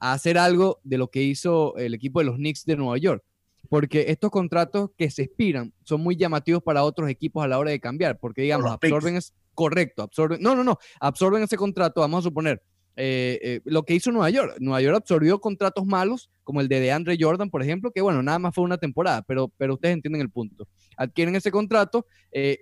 a 0.00 0.12
hacer 0.14 0.38
algo 0.38 0.80
de 0.82 0.98
lo 0.98 1.08
que 1.08 1.22
hizo 1.22 1.76
el 1.76 1.94
equipo 1.94 2.20
de 2.20 2.26
los 2.26 2.36
Knicks 2.36 2.64
de 2.64 2.76
Nueva 2.76 2.96
York. 2.98 3.22
Porque 3.68 4.06
estos 4.08 4.30
contratos 4.30 4.90
que 4.96 5.10
se 5.10 5.24
expiran 5.24 5.74
son 5.82 6.00
muy 6.00 6.16
llamativos 6.16 6.62
para 6.62 6.84
otros 6.84 7.10
equipos 7.10 7.44
a 7.44 7.48
la 7.48 7.58
hora 7.58 7.70
de 7.70 7.80
cambiar, 7.80 8.18
porque 8.18 8.42
digamos, 8.42 8.70
absorben 8.70 9.16
es 9.16 9.34
correcto, 9.52 10.02
absorben, 10.02 10.40
no, 10.40 10.54
no, 10.54 10.64
no, 10.64 10.78
absorben 11.00 11.42
ese 11.42 11.56
contrato, 11.56 12.00
vamos 12.00 12.20
a 12.20 12.28
suponer, 12.28 12.62
eh, 12.96 13.38
eh, 13.42 13.60
lo 13.64 13.84
que 13.84 13.94
hizo 13.94 14.10
Nueva 14.10 14.30
York. 14.30 14.56
Nueva 14.58 14.80
York 14.80 14.96
absorbió 14.96 15.40
contratos 15.40 15.84
malos, 15.84 16.30
como 16.48 16.62
el 16.62 16.68
de 16.68 16.80
DeAndre 16.80 17.18
Jordan, 17.20 17.50
por 17.50 17.62
ejemplo, 17.62 17.90
que 17.90 18.00
bueno, 18.00 18.22
nada 18.22 18.38
más 18.38 18.54
fue 18.54 18.64
una 18.64 18.78
temporada, 18.78 19.20
pero, 19.20 19.52
pero 19.58 19.74
ustedes 19.74 19.92
entienden 19.92 20.22
el 20.22 20.30
punto. 20.30 20.66
Adquieren 20.96 21.36
ese 21.36 21.50
contrato 21.50 22.06
eh, 22.32 22.60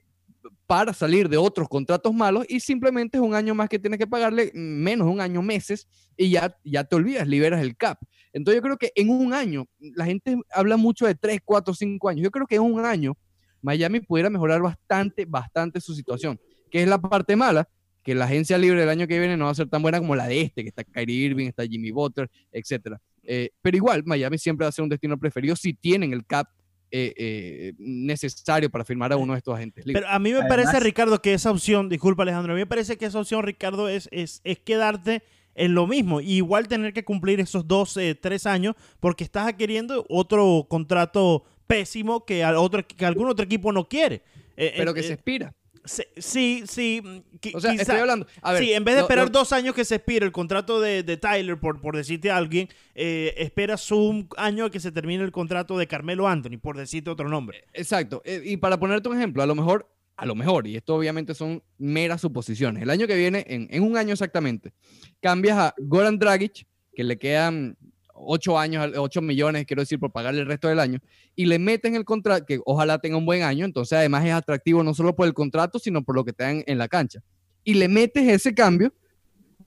para 0.67 0.93
salir 0.93 1.29
de 1.29 1.37
otros 1.37 1.69
contratos 1.69 2.13
malos 2.13 2.45
y 2.49 2.59
simplemente 2.59 3.17
es 3.17 3.23
un 3.23 3.33
año 3.33 3.55
más 3.55 3.69
que 3.69 3.79
tienes 3.79 4.01
que 4.01 4.07
pagarle, 4.09 4.51
menos 4.55 5.07
un 5.07 5.21
año, 5.21 5.41
meses, 5.41 5.87
y 6.17 6.31
ya, 6.31 6.59
ya 6.65 6.83
te 6.83 6.97
olvidas, 6.97 7.29
liberas 7.29 7.63
el 7.63 7.77
cap. 7.77 8.01
Entonces 8.33 8.59
yo 8.59 8.63
creo 8.63 8.77
que 8.77 8.91
en 8.97 9.09
un 9.09 9.33
año, 9.33 9.67
la 9.79 10.05
gente 10.05 10.37
habla 10.51 10.77
mucho 10.77 11.07
de 11.07 11.15
3, 11.15 11.39
4, 11.45 11.73
5 11.73 12.09
años, 12.09 12.25
yo 12.25 12.33
creo 12.33 12.49
que 12.49 12.57
en 12.57 12.63
un 12.63 12.85
año 12.85 13.17
Miami 13.63 14.01
pudiera 14.01 14.31
mejorar 14.31 14.63
bastante, 14.63 15.27
bastante 15.27 15.81
su 15.81 15.95
situación, 15.95 16.41
que 16.73 16.83
es 16.83 16.89
la 16.89 17.01
parte 17.01 17.37
mala, 17.37 17.69
que 18.03 18.17
la 18.17 18.25
agencia 18.25 18.59
libre 18.59 18.81
del 18.81 18.89
año 18.89 19.07
que 19.07 19.21
viene 19.21 19.37
no 19.37 19.45
va 19.45 19.53
a 19.53 19.55
ser 19.55 19.69
tan 19.69 19.81
buena 19.81 20.01
como 20.01 20.17
la 20.17 20.27
de 20.27 20.41
este, 20.41 20.65
que 20.65 20.71
está 20.71 20.83
Kyrie 20.83 21.27
Irving, 21.27 21.47
está 21.47 21.65
Jimmy 21.65 21.93
Butler, 21.93 22.29
etcétera. 22.51 23.01
Eh, 23.27 23.51
pero 23.63 23.77
igual, 23.77 24.03
Miami 24.05 24.39
siempre 24.39 24.65
va 24.65 24.69
a 24.69 24.73
ser 24.73 24.83
un 24.83 24.89
destino 24.89 25.19
preferido 25.19 25.57
si 25.57 25.75
tienen 25.75 26.13
el 26.13 26.25
cap 26.25 26.49
eh, 26.91 27.13
eh, 27.17 27.73
necesario 27.79 28.71
para 28.71 28.85
firmar 28.85 29.13
a 29.13 29.17
uno 29.17 29.33
de 29.33 29.39
estos 29.39 29.55
agentes 29.57 29.85
libres. 29.85 30.03
Pero 30.03 30.15
a 30.15 30.19
mí 30.19 30.31
me 30.31 30.39
Además- 30.39 30.57
parece, 30.67 30.81
Ricardo, 30.81 31.21
que 31.21 31.35
esa 31.35 31.51
opción, 31.51 31.89
disculpa 31.89 32.23
Alejandro, 32.23 32.53
a 32.53 32.57
mí 32.57 32.63
me 32.63 32.67
parece 32.67 32.97
que 32.97 33.07
esa 33.07 33.19
opción, 33.21 33.43
Ricardo, 33.43 33.89
es, 33.89 34.09
es, 34.13 34.41
es 34.45 34.59
quedarte 34.61 35.23
en 35.55 35.75
lo 35.75 35.87
mismo. 35.87 36.21
Y 36.21 36.35
igual 36.35 36.69
tener 36.69 36.93
que 36.93 37.05
cumplir 37.05 37.41
esos 37.41 37.67
dos, 37.67 37.97
eh, 37.97 38.15
tres 38.15 38.47
años 38.47 38.77
porque 39.01 39.25
estás 39.25 39.49
adquiriendo 39.49 40.07
otro 40.09 40.67
contrato 40.69 41.45
pésimo 41.67 42.25
que, 42.25 42.45
al 42.45 42.57
otro, 42.57 42.87
que 42.87 43.05
algún 43.05 43.29
otro 43.29 43.45
equipo 43.45 43.73
no 43.73 43.89
quiere. 43.89 44.23
Eh, 44.57 44.75
Pero 44.77 44.93
eh, 44.93 44.95
que 44.95 45.03
se 45.03 45.15
expira. 45.15 45.55
Sí, 45.87 46.65
sí, 46.67 47.01
mm, 47.03 47.57
O 47.57 47.61
sea, 47.61 47.71
quizá- 47.73 47.83
estoy 47.83 47.97
hablando. 47.99 48.27
A 48.43 48.53
ver, 48.53 48.63
sí, 48.63 48.73
en 48.73 48.85
vez 48.85 48.97
de 48.97 49.01
esperar 49.03 49.31
dos 49.31 49.53
años 49.53 49.75
que 49.75 49.85
se 49.85 49.95
expire 49.97 50.27
el 50.27 50.33
contrato 50.33 50.81
de, 50.81 51.03
de 51.03 51.17
Tyler, 51.17 51.59
por, 51.59 51.81
por 51.81 51.97
decirte 51.97 52.31
a 52.31 52.37
alguien, 52.37 52.69
eh, 52.95 53.35
esperas 53.39 53.91
un 53.93 54.29
año 54.37 54.71
que 54.71 54.81
se 54.81 54.93
termine 54.93 55.23
el 55.25 55.33
contrato 55.33 55.79
de 55.79 55.87
Carmelo 55.87 56.27
Anthony, 56.29 56.59
por 56.61 56.77
decirte 56.77 57.11
otro 57.11 57.29
nombre. 57.29 57.65
Exacto. 57.73 58.23
Eh, 58.25 58.43
Y 58.45 58.57
para 58.57 58.79
ponerte 58.79 59.09
un 59.09 59.17
ejemplo, 59.17 59.43
a 59.43 59.47
lo 59.47 59.55
mejor, 59.55 59.89
a 60.17 60.27
lo 60.27 60.35
mejor, 60.35 60.67
y 60.67 60.77
esto 60.77 60.95
obviamente 60.97 61.35
son 61.35 61.63
meras 61.79 62.21
suposiciones, 62.23 62.83
el 62.83 62.91
año 62.91 63.07
que 63.07 63.17
viene, 63.17 63.45
en, 63.49 63.69
en 63.71 63.83
un 63.83 63.97
año 63.97 64.13
exactamente, 64.13 64.73
cambias 65.21 65.59
a 65.59 65.75
Goran 65.79 66.19
Dragic, 66.19 66.67
que 66.95 67.05
le 67.05 67.19
quedan 67.19 67.77
8 68.19 68.59
años, 68.59 68.93
8 68.97 69.23
millones, 69.23 69.67
quiero 69.67 69.83
decir, 69.83 69.99
por 69.99 70.13
pagarle 70.13 70.41
el 70.41 70.47
resto 70.47 70.69
del 70.69 70.81
año, 70.81 70.99
y 71.35 71.47
le 71.47 71.59
meten 71.59 71.95
el 71.95 72.05
contrato, 72.05 72.47
que 72.47 72.61
ojalá 72.65 72.99
tenga 72.99 73.17
un 73.17 73.27
buen 73.27 73.43
año, 73.43 73.65
entonces 73.65 73.99
además 73.99 74.25
es 74.25 74.33
atractivo 74.33 74.83
no 74.83 74.95
solo 74.95 75.15
por 75.15 75.27
el 75.27 75.35
contrato, 75.35 75.79
sino 75.79 76.03
por 76.03 76.15
lo 76.15 76.25
que 76.25 76.33
te 76.33 76.45
dan 76.45 76.65
en 76.67 76.79
la 76.79 76.89
cancha. 76.89 77.21
Y 77.65 77.75
le 77.75 77.89
metes 77.89 78.27
ese 78.29 78.55
cambio, 78.55 78.93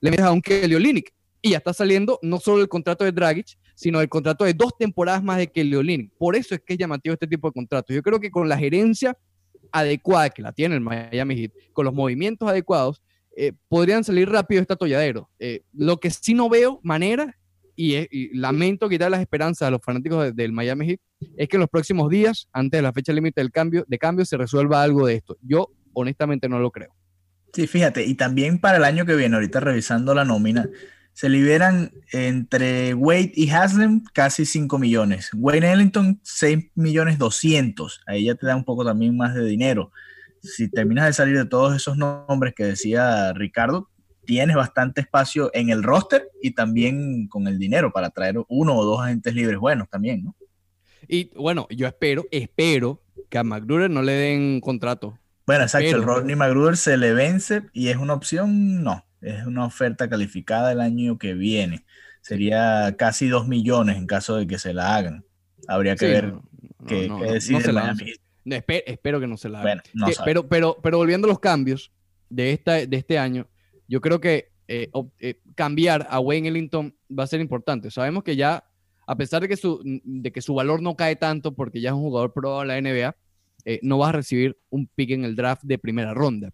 le 0.01 0.11
metes 0.11 0.25
a 0.25 0.31
un 0.31 0.41
Kelly 0.41 0.75
Olynyk, 0.75 1.13
y 1.41 1.51
ya 1.51 1.57
está 1.57 1.73
saliendo 1.73 2.19
no 2.21 2.39
solo 2.39 2.61
el 2.61 2.67
contrato 2.67 3.05
de 3.05 3.11
Dragic, 3.11 3.57
sino 3.75 4.01
el 4.01 4.09
contrato 4.09 4.43
de 4.43 4.53
dos 4.53 4.77
temporadas 4.77 5.23
más 5.23 5.37
de 5.37 5.47
Kelly 5.47 5.75
Olynyk. 5.75 6.11
Por 6.17 6.35
eso 6.35 6.53
es 6.53 6.61
que 6.65 6.73
es 6.73 6.79
llamativo 6.79 7.13
este 7.13 7.27
tipo 7.27 7.47
de 7.47 7.53
contratos. 7.53 7.95
Yo 7.95 8.03
creo 8.03 8.19
que 8.19 8.29
con 8.29 8.49
la 8.49 8.57
gerencia 8.57 9.17
adecuada 9.71 10.29
que 10.29 10.41
la 10.41 10.51
tiene 10.51 10.75
el 10.75 10.81
Miami 10.81 11.35
Heat, 11.35 11.51
con 11.73 11.85
los 11.85 11.93
movimientos 11.93 12.49
adecuados, 12.49 13.01
eh, 13.37 13.53
podrían 13.69 14.03
salir 14.03 14.29
rápido 14.29 14.59
este 14.59 14.73
atolladero. 14.73 15.29
Eh, 15.39 15.61
lo 15.71 15.97
que 15.97 16.09
sí 16.09 16.33
no 16.33 16.49
veo 16.49 16.81
manera, 16.83 17.37
y, 17.81 18.07
y 18.11 18.37
lamento 18.37 18.89
quitar 18.89 19.09
las 19.09 19.21
esperanzas 19.21 19.67
a 19.67 19.71
los 19.71 19.81
fanáticos 19.81 20.23
de- 20.25 20.31
del 20.33 20.51
Miami 20.51 20.85
Heat, 20.87 20.99
es 21.37 21.47
que 21.47 21.55
en 21.57 21.61
los 21.61 21.69
próximos 21.69 22.09
días, 22.09 22.47
antes 22.51 22.77
de 22.77 22.81
la 22.81 22.91
fecha 22.93 23.13
límite 23.13 23.39
del 23.41 23.51
cambio, 23.51 23.85
de 23.87 23.97
cambio, 23.97 24.25
se 24.25 24.35
resuelva 24.37 24.83
algo 24.83 25.07
de 25.07 25.15
esto. 25.15 25.37
Yo 25.41 25.69
honestamente 25.93 26.49
no 26.49 26.59
lo 26.59 26.71
creo. 26.71 26.93
Sí, 27.53 27.67
fíjate, 27.67 28.05
y 28.05 28.15
también 28.15 28.59
para 28.59 28.77
el 28.77 28.83
año 28.83 29.05
que 29.05 29.15
viene, 29.15 29.35
ahorita 29.35 29.59
revisando 29.59 30.13
la 30.13 30.25
nómina, 30.25 30.69
se 31.13 31.27
liberan 31.29 31.91
entre 32.13 32.93
Wade 32.93 33.31
y 33.35 33.49
Haslem 33.49 34.03
casi 34.13 34.45
5 34.45 34.77
millones. 34.77 35.29
Wayne 35.33 35.71
Ellington 35.71 36.19
6 36.23 36.71
millones 36.75 37.17
200. 37.17 38.01
Ahí 38.07 38.25
ya 38.25 38.35
te 38.35 38.45
da 38.47 38.55
un 38.55 38.63
poco 38.63 38.85
también 38.85 39.17
más 39.17 39.33
de 39.35 39.43
dinero. 39.45 39.91
Si 40.41 40.69
terminas 40.69 41.05
de 41.07 41.13
salir 41.13 41.35
de 41.37 41.45
todos 41.45 41.75
esos 41.75 41.97
nombres 41.97 42.53
que 42.55 42.63
decía 42.63 43.33
Ricardo, 43.33 43.88
tienes 44.29 44.55
bastante 44.55 45.01
espacio 45.01 45.49
en 45.55 45.71
el 45.71 45.81
roster 45.81 46.29
y 46.39 46.51
también 46.51 47.27
con 47.27 47.47
el 47.47 47.57
dinero 47.57 47.91
para 47.91 48.11
traer 48.11 48.35
uno 48.47 48.75
o 48.77 48.85
dos 48.85 49.01
agentes 49.01 49.33
libres 49.33 49.57
buenos 49.57 49.89
también, 49.89 50.23
¿no? 50.23 50.35
Y 51.07 51.31
bueno, 51.35 51.65
yo 51.71 51.87
espero, 51.87 52.25
espero 52.29 53.01
que 53.27 53.39
a 53.39 53.43
McGruder 53.43 53.89
no 53.89 54.03
le 54.03 54.11
den 54.11 54.61
contrato. 54.61 55.17
Bueno, 55.47 55.63
exacto, 55.63 55.89
el 55.95 56.03
Rodney 56.03 56.35
McGruder 56.35 56.77
se 56.77 56.95
le 56.97 57.13
vence 57.13 57.63
y 57.73 57.87
es 57.87 57.97
una 57.97 58.13
opción, 58.13 58.83
no, 58.83 59.03
es 59.19 59.47
una 59.47 59.65
oferta 59.65 60.07
calificada 60.07 60.71
el 60.71 60.79
año 60.79 61.17
que 61.17 61.33
viene. 61.33 61.85
Sería 62.21 62.93
casi 62.99 63.29
2 63.29 63.47
millones 63.47 63.97
en 63.97 64.05
caso 64.05 64.35
de 64.35 64.45
que 64.45 64.59
se 64.59 64.75
la 64.75 64.95
hagan. 64.95 65.25
Habría 65.67 65.95
que 65.95 66.05
Sí, 66.05 66.11
ver 66.11 66.33
no, 66.33 66.43
qué, 66.87 67.07
no, 67.07 67.19
qué 67.19 67.25
no, 67.51 67.61
se 67.61 67.73
la 67.73 67.93
espe- 68.45 68.83
espero 68.85 69.19
que 69.19 69.25
no 69.25 69.37
se 69.37 69.49
la 69.49 69.61
hagan. 69.61 69.81
Bueno, 69.95 70.07
Que- 70.07 70.15
pero, 70.23 70.47
pero, 70.47 70.77
pero 70.83 70.97
volviendo 70.99 71.25
a 71.25 71.29
los 71.29 71.39
cambios 71.39 71.91
de, 72.29 72.51
esta, 72.51 72.73
de 72.85 72.97
este 72.97 73.17
año, 73.17 73.47
yo 73.89 73.99
creo 74.01 74.21
que 74.21 74.51
eh, 74.67 74.89
eh, 75.19 75.41
cambiar 75.55 76.07
a 76.09 76.19
Wayne 76.19 76.47
Ellington 76.47 76.95
va 77.09 77.23
a 77.23 77.27
ser 77.27 77.41
importante. 77.41 77.89
Sabemos 77.91 78.23
que 78.23 78.35
ya, 78.35 78.63
a 79.07 79.15
pesar 79.17 79.41
de 79.41 79.49
que 79.49 79.57
su, 79.57 79.81
de 79.83 80.31
que 80.31 80.41
su 80.41 80.53
valor 80.53 80.81
no 80.81 80.95
cae 80.95 81.15
tanto 81.15 81.55
porque 81.55 81.81
ya 81.81 81.89
es 81.89 81.95
un 81.95 82.01
jugador 82.03 82.31
probado 82.31 82.61
en 82.61 82.67
la 82.67 82.77
NBA, 82.77 83.15
eh, 83.65 83.79
no 83.81 83.97
vas 83.97 84.09
a 84.09 84.13
recibir 84.13 84.57
un 84.69 84.87
pick 84.87 85.09
en 85.09 85.25
el 85.25 85.35
draft 85.35 85.63
de 85.63 85.77
primera 85.79 86.13
ronda. 86.13 86.51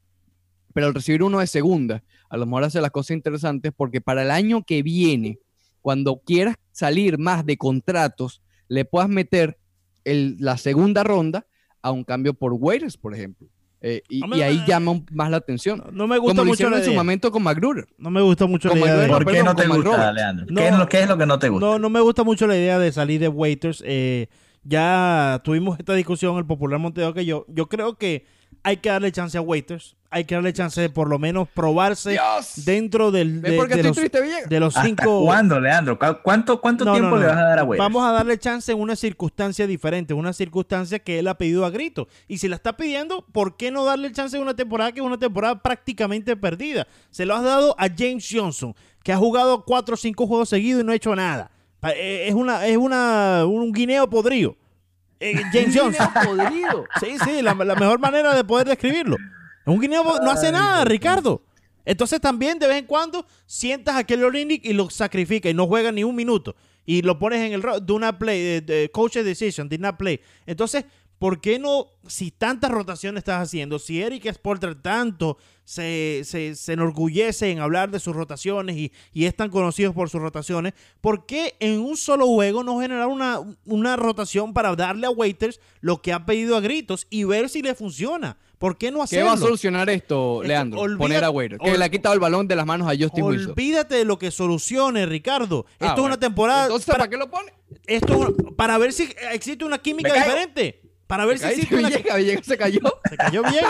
Pero 0.73 0.87
al 0.87 0.93
recibir 0.93 1.23
uno 1.23 1.39
de 1.39 1.47
segunda, 1.47 2.03
a 2.29 2.37
lo 2.37 2.45
mejor 2.45 2.63
hace 2.63 2.81
las 2.81 2.91
cosas 2.91 3.11
interesantes 3.15 3.71
porque 3.75 4.01
para 4.01 4.23
el 4.23 4.31
año 4.31 4.63
que 4.63 4.81
viene, 4.81 5.39
cuando 5.81 6.21
quieras 6.25 6.55
salir 6.71 7.17
más 7.17 7.45
de 7.45 7.57
contratos, 7.57 8.41
le 8.69 8.85
puedas 8.85 9.09
meter 9.09 9.57
el- 10.05 10.37
la 10.39 10.57
segunda 10.57 11.03
ronda 11.03 11.45
a 11.81 11.91
un 11.91 12.03
cambio 12.03 12.33
por 12.33 12.53
waivers, 12.53 12.97
por 12.97 13.13
ejemplo. 13.13 13.47
Eh, 13.87 14.01
y, 14.09 14.23
ahí 14.41 14.57
eh, 14.57 14.63
llama 14.67 14.91
un- 14.91 15.05
más 15.11 15.29
la 15.29 15.37
atención. 15.37 15.77
No, 15.77 15.91
no 15.91 16.07
me 16.07 16.17
gusta 16.17 16.31
Como 16.31 16.45
lo 16.45 16.49
mucho 16.49 16.69
la 16.71 16.77
en 16.77 16.83
su 16.83 16.89
idea. 16.89 16.99
momento 16.99 17.31
con 17.31 17.43
McGruder. 17.43 17.85
No 17.99 18.09
me 18.09 18.19
gusta 18.21 18.47
mucho 18.47 18.69
Como 18.69 18.83
la 18.83 18.91
idea 18.91 19.01
de... 19.03 19.07
¿Por 19.09 19.25
qué 19.31 19.43
no 19.43 19.55
te 19.55 19.67
gusta. 19.67 20.11
Leandro? 20.11 20.45
No. 20.49 20.59
¿Qué, 20.59 20.67
es 20.69 20.77
lo, 20.77 20.89
qué 20.89 21.01
es 21.03 21.07
lo 21.07 21.17
que 21.19 21.25
no 21.27 21.37
te 21.37 21.49
gusta? 21.49 21.65
No, 21.67 21.77
no 21.77 21.89
me 21.91 21.99
gusta 21.99 22.23
mucho 22.23 22.47
la 22.47 22.55
idea 22.57 22.79
de 22.79 22.91
salir 22.91 23.19
de 23.19 23.27
waiters. 23.27 23.83
eh, 23.85 24.27
ya 24.63 25.39
tuvimos 25.43 25.77
esta 25.77 25.93
discusión, 25.93 26.35
el 26.37 26.45
popular 26.45 26.79
Monteo 26.79 27.13
que 27.13 27.25
yo. 27.25 27.45
Yo 27.47 27.67
creo 27.69 27.95
que 27.99 28.25
hay 28.65 28.77
que 28.77 28.89
darle 28.89 29.11
chance 29.11 29.37
a 29.37 29.41
waiters. 29.41 29.95
Hay 30.11 30.23
que 30.23 30.33
darle 30.35 30.53
chance 30.53 30.79
de 30.79 30.89
por 30.89 31.09
lo 31.09 31.19
menos 31.19 31.49
probarse 31.53 32.11
Dios. 32.11 32.53
dentro 32.65 33.11
del, 33.11 33.41
¿Ves 33.41 33.51
de, 33.51 33.75
de 33.75 33.83
los, 33.83 33.95
de 34.49 34.59
los 34.61 34.77
¿Hasta 34.77 34.87
cinco. 34.87 35.25
cuándo, 35.25 35.59
Leandro? 35.59 35.99
¿Cu- 35.99 36.19
¿Cuánto, 36.23 36.61
cuánto 36.61 36.85
No, 36.85 36.93
tiempo 36.93 37.15
no. 37.15 37.21
le 37.21 37.25
vas 37.27 37.35
a 37.37 37.41
dar 37.41 37.59
a 37.59 37.63
Wade? 37.65 37.79
Vamos 37.79 38.05
a 38.07 38.11
darle 38.13 38.37
chance 38.39 38.71
en 38.71 38.79
una 38.79 38.95
circunstancia 38.95 39.67
diferente, 39.67 40.13
una 40.13 40.31
circunstancia 40.31 40.99
que 40.99 41.19
él 41.19 41.27
ha 41.27 41.37
pedido 41.37 41.65
a 41.65 41.69
grito. 41.69 42.07
Y 42.29 42.37
si 42.37 42.47
la 42.47 42.55
está 42.55 42.77
pidiendo, 42.77 43.25
¿por 43.33 43.57
qué 43.57 43.71
no 43.71 43.83
darle 43.83 44.09
chance 44.13 44.37
en 44.37 44.43
una 44.43 44.55
temporada 44.55 44.93
que 44.93 45.01
es 45.01 45.05
una 45.05 45.17
temporada 45.19 45.61
prácticamente 45.61 46.37
perdida? 46.37 46.87
Se 47.11 47.25
lo 47.25 47.35
has 47.35 47.43
dado 47.43 47.75
a 47.77 47.87
James 47.89 48.25
Johnson, 48.31 48.73
que 49.03 49.11
ha 49.11 49.17
jugado 49.17 49.65
cuatro 49.65 49.95
o 49.95 49.97
cinco 49.97 50.27
juegos 50.27 50.47
seguidos 50.47 50.81
y 50.81 50.85
no 50.85 50.93
ha 50.93 50.95
hecho 50.95 51.13
nada. 51.13 51.51
Eh, 51.93 52.25
Es 52.29 52.33
una, 52.35 52.65
es 52.65 52.77
una, 52.77 53.43
un 53.45 53.73
guineo 53.73 54.09
podrido. 54.09 54.55
Eh, 55.19 55.41
James. 55.51 55.97
Podrido. 56.23 56.85
Sí, 56.99 57.17
sí, 57.23 57.41
la, 57.41 57.53
la 57.53 57.75
mejor 57.75 57.99
manera 57.99 58.35
de 58.35 58.43
poder 58.43 58.67
describirlo. 58.67 59.17
Un 59.65 59.79
guineo 59.79 60.03
no 60.03 60.31
hace 60.31 60.51
nada, 60.51 60.85
Ricardo. 60.85 61.41
Entonces 61.85 62.19
también 62.19 62.57
de 62.59 62.67
vez 62.67 62.77
en 62.77 62.85
cuando 62.85 63.25
sientas 63.45 63.95
a 63.95 64.03
Kelly 64.03 64.23
Olynyk 64.23 64.65
y 64.65 64.73
lo 64.73 64.89
sacrifica 64.89 65.49
y 65.49 65.53
no 65.53 65.67
juega 65.67 65.91
ni 65.91 66.03
un 66.03 66.15
minuto. 66.15 66.55
Y 66.85 67.01
lo 67.01 67.17
pones 67.17 67.39
en 67.39 67.53
el 67.53 67.61
do 67.83 67.99
not 67.99 68.17
play, 68.17 68.63
eh, 68.67 68.89
coach 68.91 69.15
decision, 69.17 69.69
did 69.69 69.79
not 69.79 69.97
play. 69.97 70.19
Entonces, 70.45 70.85
¿por 71.19 71.41
qué 71.41 71.59
no, 71.59 71.87
si 72.07 72.31
tantas 72.31 72.71
rotaciones 72.71 73.19
estás 73.19 73.41
haciendo, 73.41 73.79
si 73.79 74.01
Eric 74.01 74.31
Sporter 74.33 74.75
tanto 74.75 75.37
se, 75.63 76.21
se, 76.25 76.53
se 76.55 76.73
enorgullece 76.73 77.49
en 77.51 77.59
hablar 77.59 77.89
de 77.89 77.99
sus 77.99 78.15
rotaciones 78.15 78.75
y, 78.77 78.91
y 79.13 79.25
es 79.25 79.35
tan 79.35 79.49
conocido 79.49 79.93
por 79.93 80.09
sus 80.09 80.21
rotaciones, 80.21 80.73
¿por 81.01 81.25
qué 81.25 81.55
en 81.59 81.79
un 81.79 81.97
solo 81.97 82.27
juego 82.27 82.63
no 82.63 82.79
generar 82.79 83.07
una, 83.07 83.39
una 83.65 83.95
rotación 83.95 84.53
para 84.53 84.75
darle 84.75 85.07
a 85.07 85.11
Waiters 85.11 85.59
lo 85.81 86.01
que 86.01 86.13
ha 86.13 86.25
pedido 86.25 86.55
a 86.57 86.61
gritos 86.61 87.07
y 87.09 87.23
ver 87.23 87.49
si 87.49 87.61
le 87.61 87.73
funciona? 87.75 88.37
¿Por 88.59 88.77
qué 88.77 88.89
no 88.89 88.99
¿Qué 88.99 89.03
hacerlo? 89.03 89.25
va 89.27 89.33
a 89.33 89.37
solucionar 89.37 89.89
esto, 89.89 90.41
Esto, 90.41 90.47
Leandro? 90.47 90.79
olvida- 90.79 90.97
Poner 90.97 91.23
a 91.23 91.29
Waiter. 91.29 91.57
Que 91.59 91.71
ol- 91.71 91.77
le 91.79 91.85
ha 91.85 91.89
quitado 91.89 92.13
el 92.13 92.21
balón 92.21 92.47
de 92.47 92.55
las 92.55 92.65
manos 92.65 92.87
a 92.87 92.91
Justin 92.97 93.23
Wilson. 93.25 93.51
Olvídate 93.51 93.95
de 93.95 94.05
lo 94.05 94.17
que 94.17 94.31
solucione, 94.31 95.05
Ricardo. 95.05 95.65
Esto 95.73 95.85
Ah, 95.85 95.87
es 95.87 95.91
bueno. 95.93 96.05
una 96.05 96.19
temporada 96.19 96.63
Entonces, 96.63 96.85
para, 96.85 96.99
¿para 96.99 97.09
qué 97.09 97.17
lo 97.17 97.29
pone? 97.29 97.51
esto 97.85 98.29
es 98.29 98.53
para 98.55 98.77
ver 98.77 98.93
si 98.93 99.09
existe 99.33 99.65
una 99.65 99.77
química 99.79 100.13
diferente. 100.13 100.81
Para 101.07 101.25
ver 101.25 101.37
si 101.37 101.45
una 101.73 101.89
Villegas, 101.89 102.17
Villegas 102.17 102.45
se 102.45 102.57
cayó. 102.57 102.79
Se 103.09 103.17
cayó 103.17 103.41
bien. 103.43 103.63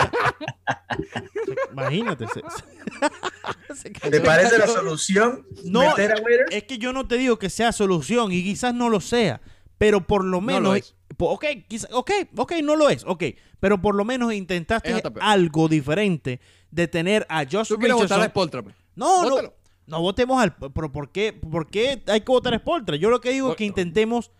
Se- 1.44 1.54
Imagínate. 1.72 2.26
se- 2.28 2.40
se- 2.40 3.74
se 3.74 3.92
cayó. 3.92 4.10
¿Te 4.10 4.20
parece 4.20 4.58
la 4.58 4.66
solución 4.66 5.46
No, 5.64 5.80
meter 5.80 6.12
a 6.12 6.22
Waiters? 6.22 6.50
Es 6.54 6.62
que 6.64 6.78
yo 6.78 6.92
no 6.92 7.06
te 7.06 7.16
digo 7.18 7.38
que 7.38 7.50
sea 7.50 7.72
solución 7.72 8.32
y 8.32 8.42
quizás 8.42 8.74
no 8.74 8.88
lo 8.88 9.00
sea, 9.00 9.40
pero 9.78 10.06
por 10.06 10.24
lo 10.24 10.40
menos. 10.40 10.62
lo 10.62 10.74
es. 10.74 10.94
po- 11.16 11.30
ok, 11.30 11.44
ok, 11.92 12.10
ok, 12.36 12.52
no 12.62 12.76
lo 12.76 12.88
es, 12.88 13.04
ok, 13.06 13.24
pero 13.60 13.80
por 13.80 13.94
lo 13.94 14.04
menos 14.04 14.32
intentaste 14.32 15.02
algo 15.20 15.68
diferente 15.68 16.40
de 16.70 16.88
tener 16.88 17.26
a 17.28 17.44
Josh 17.44 17.68
Tú 17.68 17.76
quieres 17.76 17.96
votar 17.96 18.20
a. 18.20 18.26
Spoltra, 18.26 18.62
pues. 18.62 18.74
No, 18.94 19.22
no, 19.24 19.30
Vótalo. 19.30 19.54
no 19.86 20.00
votemos 20.00 20.42
al. 20.42 20.56
Pero 20.56 20.90
¿por 20.90 21.10
qué, 21.12 21.32
¿por 21.34 21.68
qué 21.68 22.02
hay 22.06 22.20
que 22.20 22.32
votar 22.32 22.54
a 22.54 22.58
Spoltra? 22.58 22.96
Yo 22.96 23.10
lo 23.10 23.20
que 23.20 23.30
digo 23.30 23.50
es 23.50 23.56
que 23.56 23.64
intentemos 23.64 24.30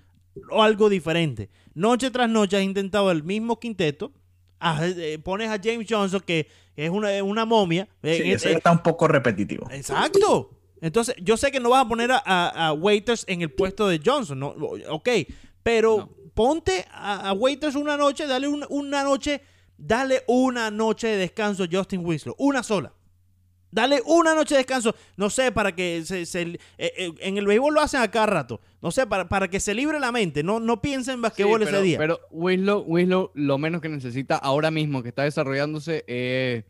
algo 0.53 0.89
diferente. 0.89 1.49
Noche 1.75 2.11
tras 2.11 2.29
noche 2.29 2.57
has 2.57 2.63
intentado 2.63 3.11
el 3.11 3.23
mismo 3.23 3.59
quinteto. 3.59 4.13
ah, 4.61 4.81
eh, 4.87 5.19
pones 5.23 5.51
a 5.51 5.59
James 5.63 5.87
Johnson, 5.89 6.21
que 6.27 6.49
es 6.77 6.91
una, 6.91 7.23
una 7.23 7.45
momia. 7.45 7.89
eh, 8.03 8.21
Sí, 8.23 8.31
eh, 8.31 8.33
eso 8.35 8.49
ya 8.49 8.57
está 8.57 8.71
un 8.73 8.83
poco 8.83 9.07
repetitivo. 9.09 9.69
Exacto. 9.71 10.51
Entonces, 10.81 11.15
yo 11.23 11.37
sé 11.37 11.51
que 11.51 11.61
no 11.61 11.71
vas 11.71 11.85
a 11.85 11.89
poner 11.89 12.11
a, 12.13 12.23
a- 12.25 12.69
a 12.69 12.73
Waiters 12.73 13.25
en 13.29 13.43
el 13.43 13.51
puesto 13.51 13.89
de 13.89 14.01
Johnson, 14.05 14.39
¿no? 14.39 14.55
Ok, 14.91 15.09
pero 15.63 15.97
No. 15.99 16.11
ponte 16.35 16.85
a, 16.91 17.29
a 17.31 17.33
Waiters 17.33 17.75
una 17.77 17.97
noche, 17.97 18.27
dale 18.27 18.47
una, 18.49 18.67
una 18.71 19.03
noche, 19.03 19.41
dale 19.79 20.23
una 20.27 20.71
noche 20.71 21.09
de 21.09 21.17
descanso 21.17 21.65
a 21.65 21.69
Justin 21.71 22.05
Winslow, 22.05 22.35
una 22.39 22.63
sola. 22.63 22.93
Dale 23.71 24.01
una 24.07 24.35
noche 24.35 24.55
de 24.55 24.59
descanso, 24.61 24.95
no 25.17 25.29
sé, 25.29 25.53
para 25.53 25.75
que 25.75 26.03
se, 26.05 26.25
se- 26.27 26.43
eh, 26.43 26.59
eh, 26.79 27.13
en 27.21 27.37
el 27.37 27.47
béisbol 27.47 27.75
lo 27.75 27.81
hacen 27.81 28.01
a 28.01 28.11
cada 28.11 28.27
rato, 28.27 28.61
no 28.81 28.91
sé, 28.91 29.07
para, 29.07 29.29
para 29.29 29.49
que 29.49 29.61
se 29.61 29.75
libre 29.75 29.99
la 30.01 30.13
mente, 30.13 30.43
no, 30.43 30.61
no 30.61 30.81
piensen 30.81 31.15
en 31.15 31.23
basquetbol 31.23 31.63
ese 31.63 31.83
día. 31.83 31.99
Pero 31.99 32.21
Winslow, 32.31 32.85
Winslow 32.87 33.31
lo 33.35 33.59
menos 33.59 33.81
que 33.81 33.89
necesita 33.89 34.37
ahora 34.37 34.71
mismo 34.71 35.03
que 35.03 35.09
está 35.11 35.25
desarrollándose 35.25 36.05
es 36.07 36.65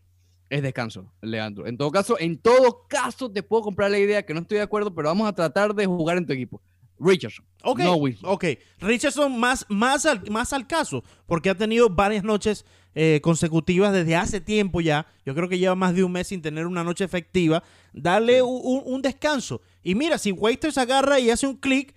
Es 0.49 0.63
descanso, 0.63 1.13
Leandro. 1.23 1.67
En 1.67 1.77
todo 1.77 1.91
caso, 1.91 2.17
en 2.19 2.39
todo 2.39 2.87
caso 2.89 3.31
te 3.31 3.43
puedo 3.43 3.63
comprar 3.63 3.91
la 3.91 3.99
idea 3.99 4.25
que 4.25 4.33
no 4.33 4.41
estoy 4.41 4.59
de 4.59 4.63
acuerdo, 4.65 4.95
pero 4.95 5.09
vamos 5.09 5.29
a 5.29 5.35
tratar 5.35 5.75
de 5.75 5.87
jugar 5.87 6.17
en 6.19 6.27
tu 6.27 6.33
equipo. 6.33 6.63
Richardson. 6.99 7.45
Ok, 7.63 7.81
No 7.81 7.97
Wilson. 7.97 8.31
ok. 8.31 8.45
Richardson 8.79 9.39
más, 9.39 9.67
más, 9.69 10.07
al, 10.07 10.23
más 10.31 10.53
al 10.55 10.67
caso, 10.67 11.05
porque 11.27 11.51
ha 11.51 11.55
tenido 11.55 11.91
varias 11.91 12.25
noches 12.25 12.65
eh, 12.99 13.21
consecutivas 13.23 13.93
desde 13.93 14.17
hace 14.17 14.41
tiempo 14.41 14.81
ya. 14.81 15.07
Yo 15.25 15.35
creo 15.37 15.49
que 15.49 15.59
lleva 15.59 15.75
más 15.77 15.95
de 15.95 16.03
un 16.03 16.11
mes 16.11 16.27
sin 16.29 16.43
tener 16.43 16.67
una 16.67 16.83
noche 16.83 17.05
efectiva. 17.05 17.63
Darle 17.93 18.43
un, 18.43 18.61
un- 18.65 18.83
un 18.87 19.03
descanso. 19.03 19.61
Y 19.85 19.95
mira, 19.95 20.19
si 20.19 20.33
Waiters 20.33 20.79
agarra 20.79 21.21
y 21.21 21.31
hace 21.31 21.47
un 21.47 21.57
clic, 21.57 21.95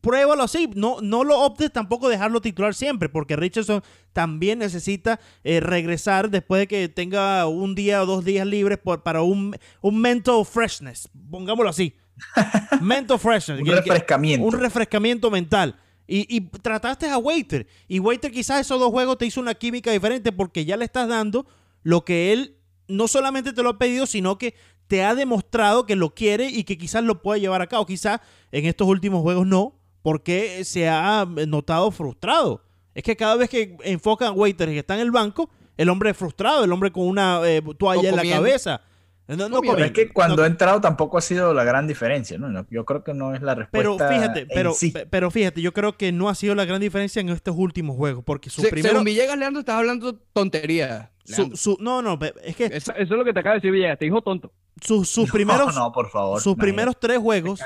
pruébalo 0.00 0.42
así. 0.44 0.70
No, 0.74 0.98
no 1.02 1.22
lo 1.22 1.38
optes 1.40 1.70
tampoco 1.72 2.08
dejarlo 2.08 2.40
titular 2.40 2.74
siempre, 2.74 3.08
porque 3.08 3.36
Richardson 3.36 3.82
también 4.12 4.58
necesita 4.60 5.20
eh, 5.44 5.60
regresar 5.60 6.30
después 6.30 6.60
de 6.60 6.66
que 6.66 6.88
tenga 6.88 7.46
un 7.46 7.74
día 7.74 8.02
o 8.02 8.06
dos 8.06 8.24
días 8.24 8.46
libres 8.46 8.78
por- 8.78 9.02
para 9.02 9.22
un, 9.22 9.54
un 9.82 10.00
mental 10.00 10.44
freshness. 10.44 11.08
Pongámoslo 11.30 11.68
así. 11.70 11.94
mental 12.80 13.18
freshness. 13.18 13.60
Un 13.60 13.66
refrescamiento. 13.66 14.46
un 14.46 14.52
refrescamiento 14.52 15.30
mental. 15.30 15.76
Y, 16.06 16.26
y 16.34 16.40
trataste 16.40 17.08
a 17.08 17.18
Waiter. 17.18 17.66
Y 17.88 17.98
Waiter 17.98 18.30
quizás 18.30 18.60
esos 18.60 18.78
dos 18.78 18.90
juegos 18.90 19.18
te 19.18 19.26
hizo 19.26 19.40
una 19.40 19.54
química 19.54 19.90
diferente 19.90 20.32
porque 20.32 20.64
ya 20.64 20.76
le 20.76 20.84
estás 20.84 21.08
dando 21.08 21.46
lo 21.82 22.04
que 22.04 22.32
él 22.32 22.56
no 22.88 23.08
solamente 23.08 23.52
te 23.52 23.62
lo 23.62 23.70
ha 23.70 23.78
pedido, 23.78 24.06
sino 24.06 24.38
que 24.38 24.54
te 24.86 25.04
ha 25.04 25.14
demostrado 25.14 25.86
que 25.86 25.96
lo 25.96 26.14
quiere 26.14 26.48
y 26.48 26.64
que 26.64 26.78
quizás 26.78 27.02
lo 27.02 27.22
puede 27.22 27.40
llevar 27.40 27.62
a 27.62 27.66
cabo. 27.66 27.86
Quizás 27.86 28.20
en 28.52 28.66
estos 28.66 28.86
últimos 28.86 29.22
juegos 29.22 29.46
no, 29.46 29.78
porque 30.02 30.64
se 30.64 30.88
ha 30.88 31.26
notado 31.48 31.90
frustrado. 31.90 32.62
Es 32.94 33.02
que 33.02 33.16
cada 33.16 33.36
vez 33.36 33.50
que 33.50 33.76
enfocan 33.82 34.28
a 34.28 34.32
Waiter 34.32 34.68
y 34.70 34.78
está 34.78 34.94
en 34.94 35.00
el 35.00 35.10
banco, 35.10 35.50
el 35.76 35.88
hombre 35.88 36.10
es 36.10 36.16
frustrado, 36.16 36.64
el 36.64 36.72
hombre 36.72 36.90
con 36.90 37.06
una 37.06 37.40
eh, 37.44 37.62
toalla 37.78 38.08
en 38.08 38.16
la 38.16 38.24
cabeza. 38.24 38.80
No, 39.28 39.48
no 39.48 39.60
es 39.78 39.90
que 39.92 40.12
cuando 40.12 40.36
No- 40.36 40.42
ha 40.44 40.46
entrado 40.46 40.80
tampoco 40.80 41.18
ha 41.18 41.20
sido 41.20 41.52
la 41.52 41.64
gran 41.64 41.86
diferencia, 41.88 42.38
¿no? 42.38 42.48
No, 42.48 42.64
Yo 42.70 42.84
creo 42.84 43.02
que 43.02 43.12
no 43.12 43.34
es 43.34 43.42
la 43.42 43.56
respuesta. 43.56 43.96
Pero 43.98 44.08
fíjate, 44.08 44.40
en 44.42 44.48
pero, 44.48 44.72
sí. 44.72 44.92
pero 45.10 45.30
fíjate, 45.32 45.60
yo 45.60 45.72
creo 45.72 45.96
que 45.96 46.12
no 46.12 46.28
ha 46.28 46.34
sido 46.36 46.54
la 46.54 46.64
gran 46.64 46.80
diferencia 46.80 47.18
en 47.20 47.30
estos 47.30 47.56
últimos 47.58 47.96
juegos, 47.96 48.22
porque 48.24 48.50
su 48.50 48.60
Se- 48.62 48.68
primero, 48.68 48.90
Según 48.90 49.04
Villegas, 49.04 49.36
Leandro, 49.36 49.60
estás 49.60 49.76
hablando 49.76 50.14
tontería. 50.32 51.10
su, 51.24 51.56
su- 51.56 51.76
no, 51.80 52.02
no, 52.02 52.18
es 52.44 52.54
que 52.54 52.66
Eso, 52.66 52.92
eso 52.92 53.02
es 53.02 53.10
lo 53.10 53.24
que 53.24 53.32
te 53.32 53.40
acaba 53.40 53.54
de 53.54 53.58
decir 53.58 53.72
Villegas, 53.72 53.98
te 53.98 54.04
dijo 54.04 54.22
tonto. 54.22 54.52
su- 54.80 55.04
sus 55.04 55.28
primeros, 55.32 55.74
No, 55.74 55.86
no, 55.86 55.92
por 55.92 56.08
favor. 56.08 56.40
sus 56.40 56.54
primeros 56.54 56.94
tres 57.00 57.18
juegos, 57.18 57.60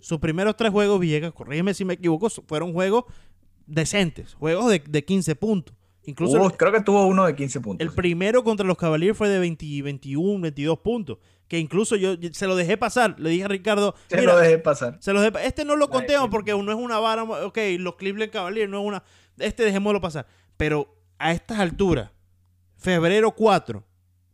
sus 0.00 0.18
primeros 0.18 0.56
tres 0.56 0.72
juegos, 0.72 0.98
Villegas, 0.98 1.32
corrígeme 1.32 1.72
si 1.72 1.84
me 1.84 1.94
equivoco, 1.94 2.28
su- 2.30 2.42
fueron 2.42 2.72
juegos 2.72 3.04
decentes, 3.66 4.34
juegos 4.34 4.68
de, 4.70 4.82
de 4.84 5.04
15 5.04 5.36
puntos. 5.36 5.76
Incluso 6.04 6.44
el, 6.44 6.56
creo 6.56 6.72
que 6.72 6.80
tuvo 6.80 7.06
uno 7.06 7.26
de 7.26 7.34
15 7.36 7.60
puntos. 7.60 7.86
el 7.86 7.92
primero 7.94 8.42
contra 8.42 8.66
los 8.66 8.76
Cavaliers 8.78 9.16
fue 9.16 9.28
de 9.28 9.38
20, 9.38 9.82
21, 9.82 10.40
22 10.40 10.78
puntos, 10.78 11.18
que 11.46 11.58
incluso 11.58 11.94
yo 11.96 12.14
se 12.32 12.46
lo 12.46 12.56
dejé 12.56 12.76
pasar, 12.78 13.16
le 13.18 13.30
dije 13.30 13.44
a 13.44 13.48
Ricardo, 13.48 13.94
Se 14.08 14.16
mira, 14.16 14.32
lo 14.32 14.38
dejé 14.38 14.58
pasar. 14.58 14.96
Se 15.00 15.12
los 15.12 15.22
de- 15.22 15.46
este 15.46 15.64
no 15.64 15.76
lo 15.76 15.90
contemos 15.90 16.28
porque 16.30 16.52
no 16.52 16.72
es 16.72 16.78
una 16.78 16.98
vara. 16.98 17.24
Ok, 17.24 17.58
los 17.78 17.96
Cleveland 17.96 18.32
Cavaliers 18.32 18.70
no 18.70 18.80
es 18.80 18.86
una. 18.86 19.02
Este 19.38 19.62
dejémoslo 19.64 20.00
pasar. 20.00 20.26
Pero 20.56 20.96
a 21.18 21.32
estas 21.32 21.58
alturas, 21.58 22.10
febrero 22.76 23.32
4, 23.32 23.84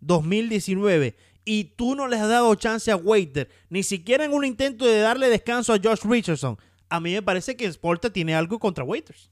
2019, 0.01 1.17
y 1.45 1.65
tú 1.77 1.95
no 1.95 2.09
les 2.09 2.21
has 2.21 2.29
dado 2.29 2.55
chance 2.55 2.91
a 2.91 2.97
Waiter, 2.97 3.49
ni 3.71 3.83
siquiera 3.83 4.25
en 4.25 4.33
un 4.33 4.45
intento 4.45 4.85
de 4.87 4.99
darle 5.01 5.29
descanso 5.29 5.73
a 5.73 5.79
Josh 5.83 6.03
Richardson. 6.05 6.57
A 6.89 7.01
mí 7.01 7.13
me 7.13 7.23
parece 7.23 7.57
que 7.57 7.67
Sporta 7.73 8.11
tiene 8.11 8.35
algo 8.35 8.59
contra 8.59 8.85
Waiters. 8.85 9.31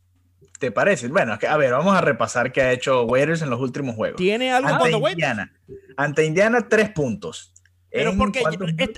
¿Te 0.59 0.71
parece? 0.71 1.09
Bueno, 1.09 1.35
es 1.35 1.39
que, 1.39 1.47
a 1.47 1.57
ver, 1.57 1.73
vamos 1.73 1.95
a 1.97 2.01
repasar 2.01 2.53
qué 2.53 2.63
ha 2.63 2.73
hecho 2.73 3.03
Waiters 3.05 3.43
en 3.43 3.51
los 3.51 3.61
últimos 3.61 3.95
juegos. 3.97 4.17
Tiene 4.19 4.53
algo 4.53 4.69
Ante 4.69 4.81
contra 4.81 4.99
Waiters. 4.99 5.13
Indiana. 5.29 5.53
Ante 5.97 6.25
Indiana, 6.25 6.69
tres 6.69 6.91
puntos. 6.91 7.53
Pero 7.91 8.11
¿En 8.11 8.19
porque 8.19 8.43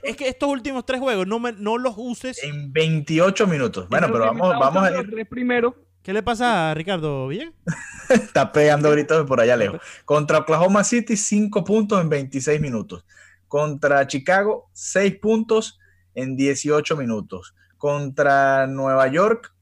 es, 0.04 0.16
que 0.16 0.28
estos 0.28 0.48
últimos 0.48 0.86
tres 0.86 1.00
juegos 1.00 1.26
no, 1.26 1.38
me- 1.38 1.52
no 1.52 1.76
los 1.76 1.94
uses. 1.98 2.42
En 2.42 2.72
28 2.72 3.46
minutos. 3.46 3.88
Bueno, 3.90 4.06
pero 4.06 4.20
vamos, 4.20 4.58
vamos 4.58 4.82
a 4.84 4.98
ir. 5.00 5.26
primero. 5.28 5.76
¿Qué 6.02 6.12
le 6.12 6.22
pasa 6.22 6.70
a 6.70 6.74
Ricardo 6.74 7.26
Villegas? 7.28 7.52
Está 8.08 8.52
pegando 8.52 8.90
gritos 8.92 9.26
por 9.26 9.40
allá 9.40 9.56
lejos. 9.56 9.80
Contra 10.04 10.38
Oklahoma 10.38 10.84
City, 10.84 11.16
5 11.16 11.64
puntos 11.64 12.00
en 12.00 12.08
26 12.08 12.60
minutos. 12.60 13.04
Contra 13.48 14.06
Chicago, 14.06 14.70
6 14.72 15.16
puntos 15.20 15.78
en 16.14 16.36
18 16.36 16.96
minutos. 16.96 17.54
Contra 17.76 18.66
Nueva 18.66 19.08
York, 19.08 19.52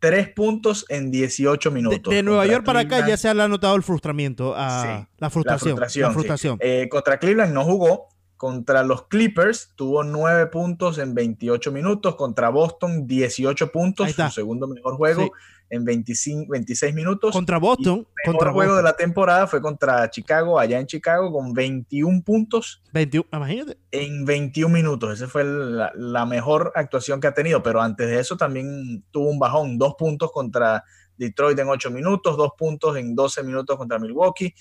3 0.00 0.28
puntos 0.34 0.84
en 0.88 1.10
18 1.10 1.70
De, 1.70 1.74
minutos. 1.74 2.12
de 2.14 2.22
Nueva 2.22 2.46
York 2.46 2.64
para 2.64 2.80
acá 2.80 3.06
ya 3.06 3.16
se 3.16 3.28
ha 3.28 3.34
notado 3.34 3.76
el 3.76 3.82
frustramiento, 3.82 4.54
a- 4.56 4.82
Sí, 4.82 5.06
la 5.18 5.30
frustración. 5.30 5.70
La 5.70 5.76
frustración, 5.76 6.12
frustración. 6.12 6.58
sí. 6.60 6.66
Eh, 6.66 6.88
contra 6.90 7.18
Cleveland 7.18 7.52
no 7.54 7.64
jugó. 7.64 8.08
Contra 8.36 8.82
los 8.84 9.06
Clippers 9.08 9.72
tuvo 9.76 10.02
9 10.02 10.46
puntos 10.46 10.96
en 10.96 11.14
28 11.14 11.70
minutos. 11.72 12.16
Contra 12.16 12.48
Boston, 12.48 13.06
18 13.06 13.66
Ahí 13.66 13.70
puntos, 13.70 14.10
su 14.12 14.30
segundo 14.30 14.66
mejor 14.66 14.96
juego 14.96 15.24
Sí. 15.24 15.30
En 15.70 15.84
25, 15.84 16.50
26 16.50 16.94
minutos. 16.94 17.32
Contra 17.32 17.58
Boston. 17.58 18.06
El 18.24 18.32
Contra 18.32 18.48
mejor 18.48 18.52
juego 18.52 18.72
Boston. 18.72 18.84
de 18.84 18.90
la 18.90 18.96
temporada 18.96 19.46
fue 19.46 19.62
contra 19.62 20.10
Chicago, 20.10 20.58
allá 20.58 20.78
en 20.78 20.86
Chicago, 20.86 21.32
con 21.32 21.52
21 21.54 22.22
puntos 22.22 22.82
21, 22.92 23.26
imagínate. 23.32 23.78
en 23.92 24.24
21 24.24 24.74
minutos. 24.74 25.14
Esa 25.14 25.28
fue 25.28 25.44
la, 25.44 25.92
la 25.94 26.26
mejor 26.26 26.72
actuación 26.74 27.20
que 27.20 27.28
ha 27.28 27.34
tenido, 27.34 27.62
pero 27.62 27.80
antes 27.80 28.08
de 28.08 28.18
eso 28.18 28.36
también 28.36 29.04
tuvo 29.10 29.30
un 29.30 29.38
bajón, 29.38 29.78
dos 29.78 29.94
puntos 29.96 30.30
contra 30.32 30.84
Detroit 31.16 31.58
en 31.58 31.68
8 31.68 31.90
minutos, 31.90 32.36
dos 32.36 32.52
puntos 32.58 32.96
en 32.96 33.14
12 33.14 33.42
minutos 33.44 33.76
contra 33.76 33.98
Milwaukee, 33.98 34.54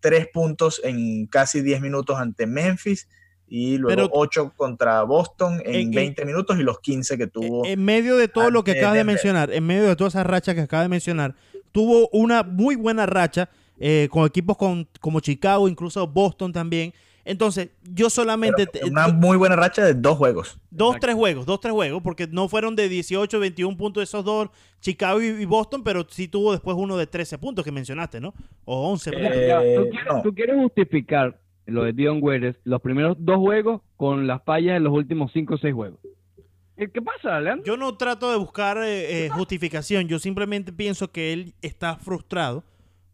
tres 0.00 0.28
puntos 0.32 0.80
en 0.84 1.26
casi 1.26 1.60
10 1.62 1.80
minutos 1.80 2.18
ante 2.18 2.46
Memphis 2.46 3.08
y 3.54 3.76
luego 3.76 3.94
Pero- 4.04 4.10
8 4.12 4.52
contra 4.56 5.02
Boston 5.02 5.60
en, 5.66 5.74
En- 5.74 5.80
en- 5.82 5.90
20 5.90 6.24
minutos 6.24 6.58
y 6.58 6.62
los 6.62 6.80
15 6.80 7.18
que 7.18 7.26
tuvo. 7.26 7.66
En 7.66 7.84
medio 7.84 8.16
de 8.16 8.26
todo 8.28 8.50
lo 8.50 8.64
que 8.64 8.70
acabas 8.72 8.94
de 8.96 9.04
mencionar, 9.04 9.52
en 9.52 9.66
medio 9.66 9.84
de 9.84 9.94
todas 9.94 10.14
esas 10.14 10.26
rachas 10.26 10.54
que 10.54 10.62
acabas 10.62 10.86
de 10.86 10.88
mencionar, 10.88 11.34
tuvo 11.70 12.08
una 12.12 12.42
muy 12.44 12.76
buena 12.76 13.04
racha 13.04 13.50
eh, 13.78 14.08
con 14.10 14.24
equipos 14.26 14.56
con- 14.56 14.88
como 15.00 15.20
Chicago, 15.20 15.68
incluso 15.68 16.06
Boston 16.06 16.50
también. 16.52 16.94
Entonces, 17.24 17.68
yo 17.82 18.08
solamente... 18.10 18.66
pero 18.66 18.86
una 18.88 19.08
muy 19.08 19.36
buena 19.36 19.54
racha 19.54 19.84
de 19.84 19.94
dos 19.94 20.16
juegos. 20.18 20.58
Dos, 20.70 20.88
Exacto. 20.96 21.06
tres 21.06 21.14
juegos, 21.16 21.46
dos, 21.46 21.60
tres 21.60 21.72
juegos, 21.72 22.02
porque 22.02 22.26
no 22.26 22.48
fueron 22.48 22.74
de 22.74 22.88
18, 22.88 23.38
21 23.38 23.76
puntos 23.76 24.02
esos 24.02 24.24
dos, 24.24 24.48
Chicago 24.80 25.20
y, 25.22 25.26
y 25.26 25.44
Boston, 25.44 25.84
pero 25.84 26.06
sí 26.08 26.26
tuvo 26.26 26.52
después 26.52 26.76
uno 26.76 26.96
de 26.96 27.06
13 27.06 27.38
puntos 27.38 27.64
que 27.64 27.70
mencionaste, 27.70 28.18
¿no? 28.20 28.34
O 28.64 28.90
11 28.90 29.10
Ya, 29.10 29.16
puntos. 29.18 29.36
Eh, 29.36 29.46
ya, 29.48 29.58
¿Tú, 29.58 29.88
quieres, 29.90 30.06
no. 30.12 30.22
tú 30.22 30.34
quieres 30.34 30.56
justificar 30.56 31.38
lo 31.66 31.84
de 31.84 31.92
Dion 31.92 32.18
Waiters 32.22 32.56
los 32.64 32.80
primeros 32.82 33.16
dos 33.20 33.36
juegos 33.38 33.82
con 33.96 34.26
las 34.26 34.42
fallas 34.44 34.76
en 34.76 34.84
los 34.84 34.92
últimos 34.92 35.30
cinco 35.32 35.54
o 35.54 35.58
seis 35.58 35.74
juegos. 35.74 36.00
¿Qué, 36.76 36.90
qué 36.90 37.02
pasa, 37.02 37.38
Leandro? 37.40 37.64
Yo 37.66 37.76
no 37.76 37.96
trato 37.96 38.30
de 38.30 38.38
buscar 38.38 38.78
eh, 38.78 39.26
eh, 39.26 39.28
justificación, 39.30 40.08
yo 40.08 40.18
simplemente 40.18 40.72
pienso 40.72 41.12
que 41.12 41.32
él 41.32 41.54
está 41.62 41.96
frustrado 41.96 42.64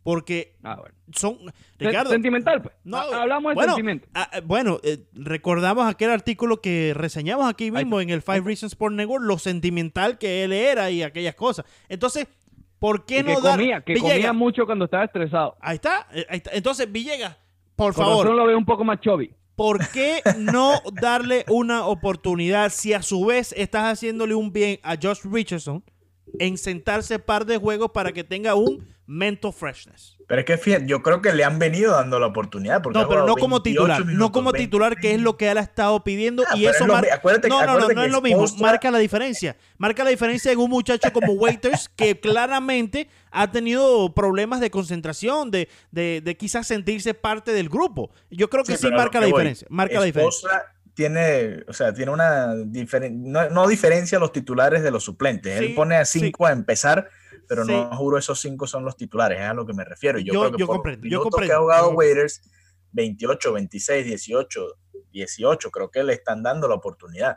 porque 0.04 0.54
Ah, 0.62 0.76
bueno. 0.76 0.94
son... 1.12 1.37
Ricardo, 1.78 2.08
Sentimental, 2.11 2.62
pues. 2.62 2.74
No, 2.84 2.96
Ha- 2.96 3.22
Hablamos 3.22 3.50
de 3.50 3.54
bueno, 3.56 3.74
sentimiento. 3.74 4.08
Ah, 4.14 4.30
bueno, 4.44 4.78
eh, 4.82 5.04
recordamos 5.12 5.87
aquel 5.87 6.08
artículo 6.11 6.62
que 6.62 6.94
reseñamos 6.94 7.46
aquí 7.50 7.70
mismo 7.70 8.00
en 8.00 8.08
el 8.08 8.22
Five 8.22 8.40
Reasons 8.40 8.72
Sport 8.72 8.94
Network, 8.94 9.22
lo 9.24 9.37
sentimental 9.38 10.16
que 10.16 10.44
él 10.44 10.52
era 10.52 10.90
y 10.90 11.02
aquellas 11.02 11.34
cosas. 11.34 11.66
Entonces, 11.90 12.26
¿por 12.78 13.04
qué 13.04 13.18
Y 13.18 13.24
que 13.24 13.32
no 13.34 13.40
dar... 13.42 13.58
comía, 13.58 13.80
que 13.82 13.92
Villegas, 13.94 14.14
comía 14.14 14.32
mucho 14.32 14.64
cuando 14.64 14.87
estaba 14.87 15.04
estresado. 15.04 15.56
Ahí 15.61 15.74
está, 15.74 16.06
eh, 16.14 16.24
ahí 16.30 16.37
está. 16.38 16.52
Entonces, 16.54 16.90
Villegas, 16.90 17.37
por 17.78 17.94
favor, 17.94 18.26
lo 18.26 18.44
veo 18.44 18.58
un 18.58 18.64
poco 18.64 18.84
más. 18.84 18.98
¿por 19.54 19.88
qué 19.90 20.20
no 20.36 20.80
darle 21.00 21.44
una 21.48 21.86
oportunidad 21.86 22.70
si 22.70 22.92
a 22.92 23.02
su 23.02 23.24
vez 23.24 23.54
estás 23.56 23.92
haciéndole 23.92 24.34
un 24.34 24.52
bien 24.52 24.80
a 24.82 24.96
Josh 25.00 25.20
Richardson 25.22 25.84
en 26.40 26.58
sentarse 26.58 27.20
par 27.20 27.46
de 27.46 27.56
juegos 27.56 27.92
para 27.92 28.10
que 28.10 28.24
tenga 28.24 28.56
un 28.56 28.84
mental 29.06 29.52
freshness? 29.52 30.17
Pero 30.28 30.40
es 30.40 30.44
que 30.44 30.58
fíjate, 30.58 30.84
yo 30.86 31.02
creo 31.02 31.22
que 31.22 31.32
le 31.32 31.42
han 31.42 31.58
venido 31.58 31.92
dando 31.92 32.20
la 32.20 32.26
oportunidad. 32.26 32.82
Porque 32.82 32.98
No, 32.98 33.08
pero 33.08 33.26
no 33.26 33.34
como 33.34 33.60
28 33.62 33.94
titular, 33.96 34.14
no 34.14 34.30
como 34.30 34.52
20. 34.52 34.66
titular, 34.66 34.96
que 34.96 35.14
es 35.14 35.20
lo 35.20 35.36
que 35.38 35.50
él 35.50 35.56
ha 35.56 35.62
estado 35.62 36.04
pidiendo 36.04 36.44
Ah, 36.48 36.54
y 36.54 36.66
eso 36.66 36.84
es 36.84 36.86
marca... 36.86 37.14
acuérdate- 37.14 37.48
no, 37.48 37.64
no, 37.64 37.78
no, 37.78 37.88
no 37.88 37.88
que 37.88 38.04
es 38.04 38.12
lo 38.12 38.20
mismo, 38.20 38.44
marca 38.60 38.90
la 38.90 38.98
diferencia. 38.98 39.56
Marca 39.78 40.04
la 40.04 40.10
diferencia 40.10 40.52
en 40.52 40.58
un 40.58 40.68
muchacho 40.68 41.10
como 41.14 41.32
Waiters 41.32 41.88
que 41.88 42.20
claramente 42.20 43.08
ha 43.30 43.50
tenido 43.50 44.14
problemas 44.14 44.60
de 44.60 44.70
concentración, 44.70 45.50
de, 45.50 45.68
de, 45.92 46.20
de 46.22 46.36
quizás 46.36 46.66
sentirse 46.66 47.14
parte 47.14 47.52
del 47.52 47.70
grupo. 47.70 48.10
Yo 48.30 48.50
creo 48.50 48.64
que 48.64 48.76
sí, 48.76 48.90
marca 48.90 49.20
la 49.20 49.26
voy, 49.28 49.32
diferencia, 49.32 49.66
marca 49.70 49.98
la 49.98 50.04
diferencia. 50.04 50.50
Tiene, 50.92 51.62
o 51.68 51.72
sea, 51.72 51.94
tiene 51.94 52.10
una 52.10 52.54
diferencia, 52.56 53.16
no, 53.24 53.48
no 53.50 53.68
diferencia 53.68 54.18
a 54.18 54.20
los 54.20 54.32
titulares 54.32 54.82
de 54.82 54.90
los 54.90 55.04
suplentes. 55.04 55.56
Sí, 55.58 55.64
Él 55.66 55.74
pone 55.74 55.94
a 55.96 56.04
sí. 56.04 56.18
cinco 56.18 56.44
a 56.46 56.50
empezar, 56.52 57.08
pero 57.48 57.64
Sí. 57.64 57.72
no 57.72 57.90
juro 57.96 58.18
esos 58.18 58.38
cinco 58.40 58.66
son 58.66 58.84
los 58.84 58.96
titulares, 58.96 59.38
es 59.40 59.44
a 59.46 59.54
lo 59.54 59.66
que 59.66 59.72
me 59.72 59.84
refiero. 59.84 60.18
Yo, 60.18 60.32
Yo- 60.34 60.40
creo 60.40 60.52
que 60.52 60.58
yo 60.58 60.66
por 60.66 60.76
comprendo, 60.76 61.08
yo 61.08 61.22
comprendo, 61.22 61.50
que 61.52 61.56
ha 61.56 61.61
jugado 61.61 61.90
Waiters, 61.90 62.42
28, 62.92 63.52
26, 63.52 64.06
18, 64.06 64.66
18, 65.12 65.70
creo 65.70 65.90
que 65.90 66.04
le 66.04 66.12
están 66.12 66.42
dando 66.42 66.68
la 66.68 66.74
oportunidad. 66.74 67.37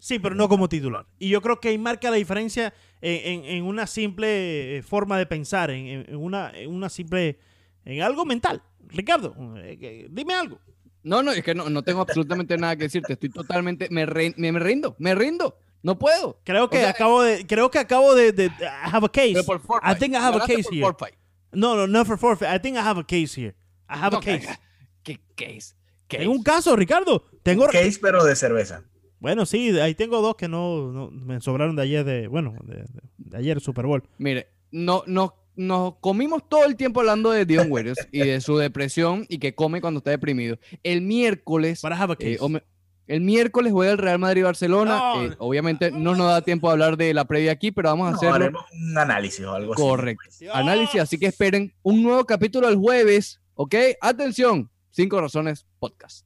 Sí, 0.00 0.18
pero 0.18 0.34
no 0.34 0.48
como 0.48 0.68
titular. 0.68 1.06
Y 1.18 1.28
yo 1.28 1.40
creo 1.42 1.58
que 1.60 1.68
ahí 1.70 1.78
marca 1.78 2.10
la 2.10 2.16
diferencia 2.16 2.72
en, 3.00 3.44
en- 3.44 3.50
en 3.56 3.64
una 3.64 3.86
simple 3.86 4.78
eh, 4.78 4.82
forma 4.82 5.18
de 5.18 5.26
pensar, 5.26 5.70
en, 5.70 5.86
en- 5.86 6.06
en 6.08 6.16
una, 6.16 6.50
en 6.54 6.70
una 6.70 6.88
simple 6.88 7.38
en 7.84 8.02
algo 8.02 8.24
mental. 8.24 8.62
Ricardo, 8.88 9.34
eh, 9.58 9.76
eh, 9.80 10.06
dime 10.10 10.34
algo. 10.34 10.60
No, 11.02 11.22
no, 11.22 11.32
es 11.32 11.42
que 11.42 11.54
no, 11.54 11.68
no 11.70 11.82
tengo 11.82 12.00
absolutamente 12.02 12.56
nada 12.58 12.76
que 12.76 12.84
decirte. 12.84 13.14
Estoy 13.14 13.30
totalmente. 13.30 13.88
Me, 13.90 14.04
re- 14.06 14.34
me, 14.36 14.52
me 14.52 14.58
rindo, 14.60 14.94
me 14.98 15.14
rindo. 15.14 15.58
No 15.82 15.98
puedo. 15.98 16.40
Creo 16.44 16.68
que 16.70 16.78
O 16.78 16.80
sea, 16.80 16.90
acabo 16.90 17.22
de, 17.22 17.46
creo 17.46 17.70
que 17.70 17.78
acabo 17.78 18.14
de, 18.14 18.32
de- 18.32 18.46
I 18.46 18.50
have 18.92 19.06
a 19.06 19.08
case. 19.08 19.32
Pero 19.34 19.44
por 19.44 19.60
forfeit. 19.60 19.96
I 19.96 19.98
think 19.98 20.12
I 20.14 20.16
have 20.16 20.36
a 20.36 20.40
case 20.46 20.64
por 20.64 20.74
here. 20.74 20.82
forfeit. 20.82 21.14
No, 21.52 21.76
no, 21.76 21.86
no 21.86 22.04
for 22.04 22.18
forfeit. 22.18 22.48
I 22.54 22.58
think 22.60 22.76
I 22.76 22.80
have 22.80 23.00
a 23.00 23.04
case 23.06 23.34
here. 23.40 23.54
I 23.88 23.94
have 23.96 24.10
No, 24.12 24.18
a 24.18 24.20
case. 24.20 24.48
¿Qué 25.02 25.18
case? 25.36 25.74
¿Qué 26.08 26.18
Tengo 26.18 26.32
un 26.32 26.42
caso, 26.42 26.74
Ricardo. 26.76 27.24
Tengo. 27.42 27.66
Case, 27.68 27.98
pero 28.00 28.24
de 28.24 28.34
cerveza. 28.36 28.82
Bueno, 29.20 29.46
sí, 29.46 29.78
ahí 29.80 29.94
tengo 29.94 30.20
dos 30.20 30.36
que 30.36 30.48
no, 30.48 30.90
no- 30.92 31.10
me 31.10 31.40
sobraron 31.40 31.74
de 31.76 31.82
ayer 31.82 32.04
de, 32.04 32.28
bueno, 32.28 32.54
de, 32.64 32.76
de- 32.76 32.84
de 33.16 33.36
ayer 33.38 33.60
Super 33.60 33.86
Bowl. 33.86 34.02
Mire, 34.18 34.48
no, 34.70 35.02
no, 35.06 35.34
nos 35.56 35.96
comimos 36.00 36.48
todo 36.48 36.64
el 36.64 36.76
tiempo 36.76 37.00
hablando 37.00 37.30
de 37.30 37.44
Dion 37.44 37.70
Waiters 37.70 38.06
y 38.12 38.20
de 38.20 38.40
su 38.40 38.56
depresión 38.58 39.26
y 39.28 39.38
que 39.38 39.54
come 39.54 39.80
cuando 39.80 39.98
está 39.98 40.10
deprimido. 40.10 40.58
El 40.82 41.00
miércoles, 41.02 41.82
But 41.82 41.92
I 41.92 41.94
have 41.96 42.12
a 42.12 42.16
case. 42.16 42.38
eh, 42.40 42.48
me- 42.48 42.62
el 43.08 43.20
miércoles 43.22 43.72
juega 43.72 43.90
el 43.92 43.98
Real 43.98 44.18
Madrid-Barcelona. 44.20 44.96
No. 44.98 45.22
Eh, 45.24 45.34
obviamente 45.38 45.90
no 45.90 46.14
nos 46.14 46.28
da 46.28 46.42
tiempo 46.42 46.68
de 46.68 46.72
hablar 46.72 46.96
de 46.96 47.12
la 47.14 47.24
previa 47.24 47.50
aquí, 47.52 47.72
pero 47.72 47.88
vamos 47.88 48.06
a 48.08 48.10
No, 48.12 48.16
hacerlo. 48.18 48.34
haremos 48.36 48.64
un 48.72 48.96
análisis 48.98 49.44
o 49.44 49.52
algo 49.54 49.72
así. 49.74 49.82
Correcto. 49.82 50.24
Análisis, 50.54 51.00
así 51.00 51.18
que 51.18 51.26
esperen 51.26 51.74
un 51.82 52.02
nuevo 52.02 52.24
capítulo 52.24 52.68
el 52.68 52.76
jueves, 52.76 53.40
¿ok? 53.54 53.74
Atención, 54.00 54.70
Cinco 54.90 55.20
Razones 55.20 55.66
Podcast. 55.80 56.24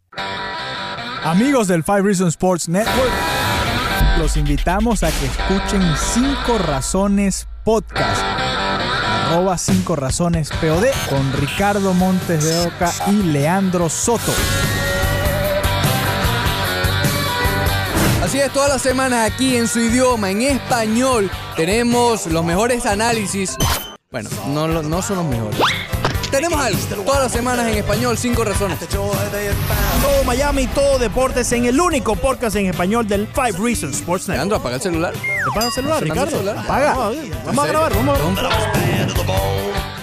Amigos 1.25 1.69
del 1.69 1.85
Five 1.85 2.03
Reasons 2.03 2.31
Sports 2.35 2.69
Network, 2.69 3.13
los 4.19 4.37
invitamos 4.37 5.03
a 5.05 5.09
que 5.11 5.27
escuchen 5.27 5.83
5 5.97 6.59
Razones 6.59 7.47
Podcast. 7.65 8.21
Arroba 8.23 9.57
5 9.57 9.95
Razones 9.97 10.51
POD 10.61 10.87
con 11.09 11.33
Ricardo 11.35 11.95
Montes 11.95 12.45
de 12.45 12.67
Oca 12.67 12.91
y 13.09 13.23
Leandro 13.23 13.89
Soto. 13.89 14.33
Así 18.23 18.39
es, 18.39 18.53
todas 18.53 18.69
las 18.69 18.81
semanas 18.81 19.29
aquí 19.29 19.57
en 19.57 19.67
su 19.67 19.81
idioma, 19.81 20.31
en 20.31 20.43
español, 20.43 21.29
tenemos 21.57 22.27
los 22.27 22.45
mejores 22.45 22.87
análisis. 22.87 23.57
Bueno, 24.13 24.31
no, 24.47 24.69
no 24.69 25.03
son 25.03 25.17
los 25.17 25.27
mejores. 25.27 25.59
Tenemos 26.31 26.61
algo. 26.61 26.79
Todas 27.05 27.25
las 27.25 27.33
semanas 27.33 27.67
en 27.67 27.79
español, 27.79 28.17
cinco 28.17 28.45
razones. 28.45 28.79
Todo 28.89 30.25
Miami, 30.25 30.69
todo 30.69 31.01
deportes 31.01 31.51
en 31.51 31.65
el 31.65 31.81
único 31.81 32.15
podcast 32.15 32.55
en 32.55 32.67
español 32.67 33.09
del 33.09 33.27
Five 33.27 33.59
Reasons 33.59 33.97
Sports 33.97 34.29
Network. 34.29 34.37
Leandro, 34.37 34.57
apaga 34.59 34.77
el 34.77 34.83
celular. 34.83 35.15
¿Te 35.15 35.51
paga 35.53 35.67
el 35.67 35.73
celular, 35.73 36.03
Ricardo? 36.05 36.31
celular. 36.31 36.59
Apaga. 36.59 36.95
Vamos 37.45 37.65
a 37.65 37.67
grabar, 37.67 37.95
vamos 37.97 38.19
a 38.19 38.41
grabar. 38.41 40.02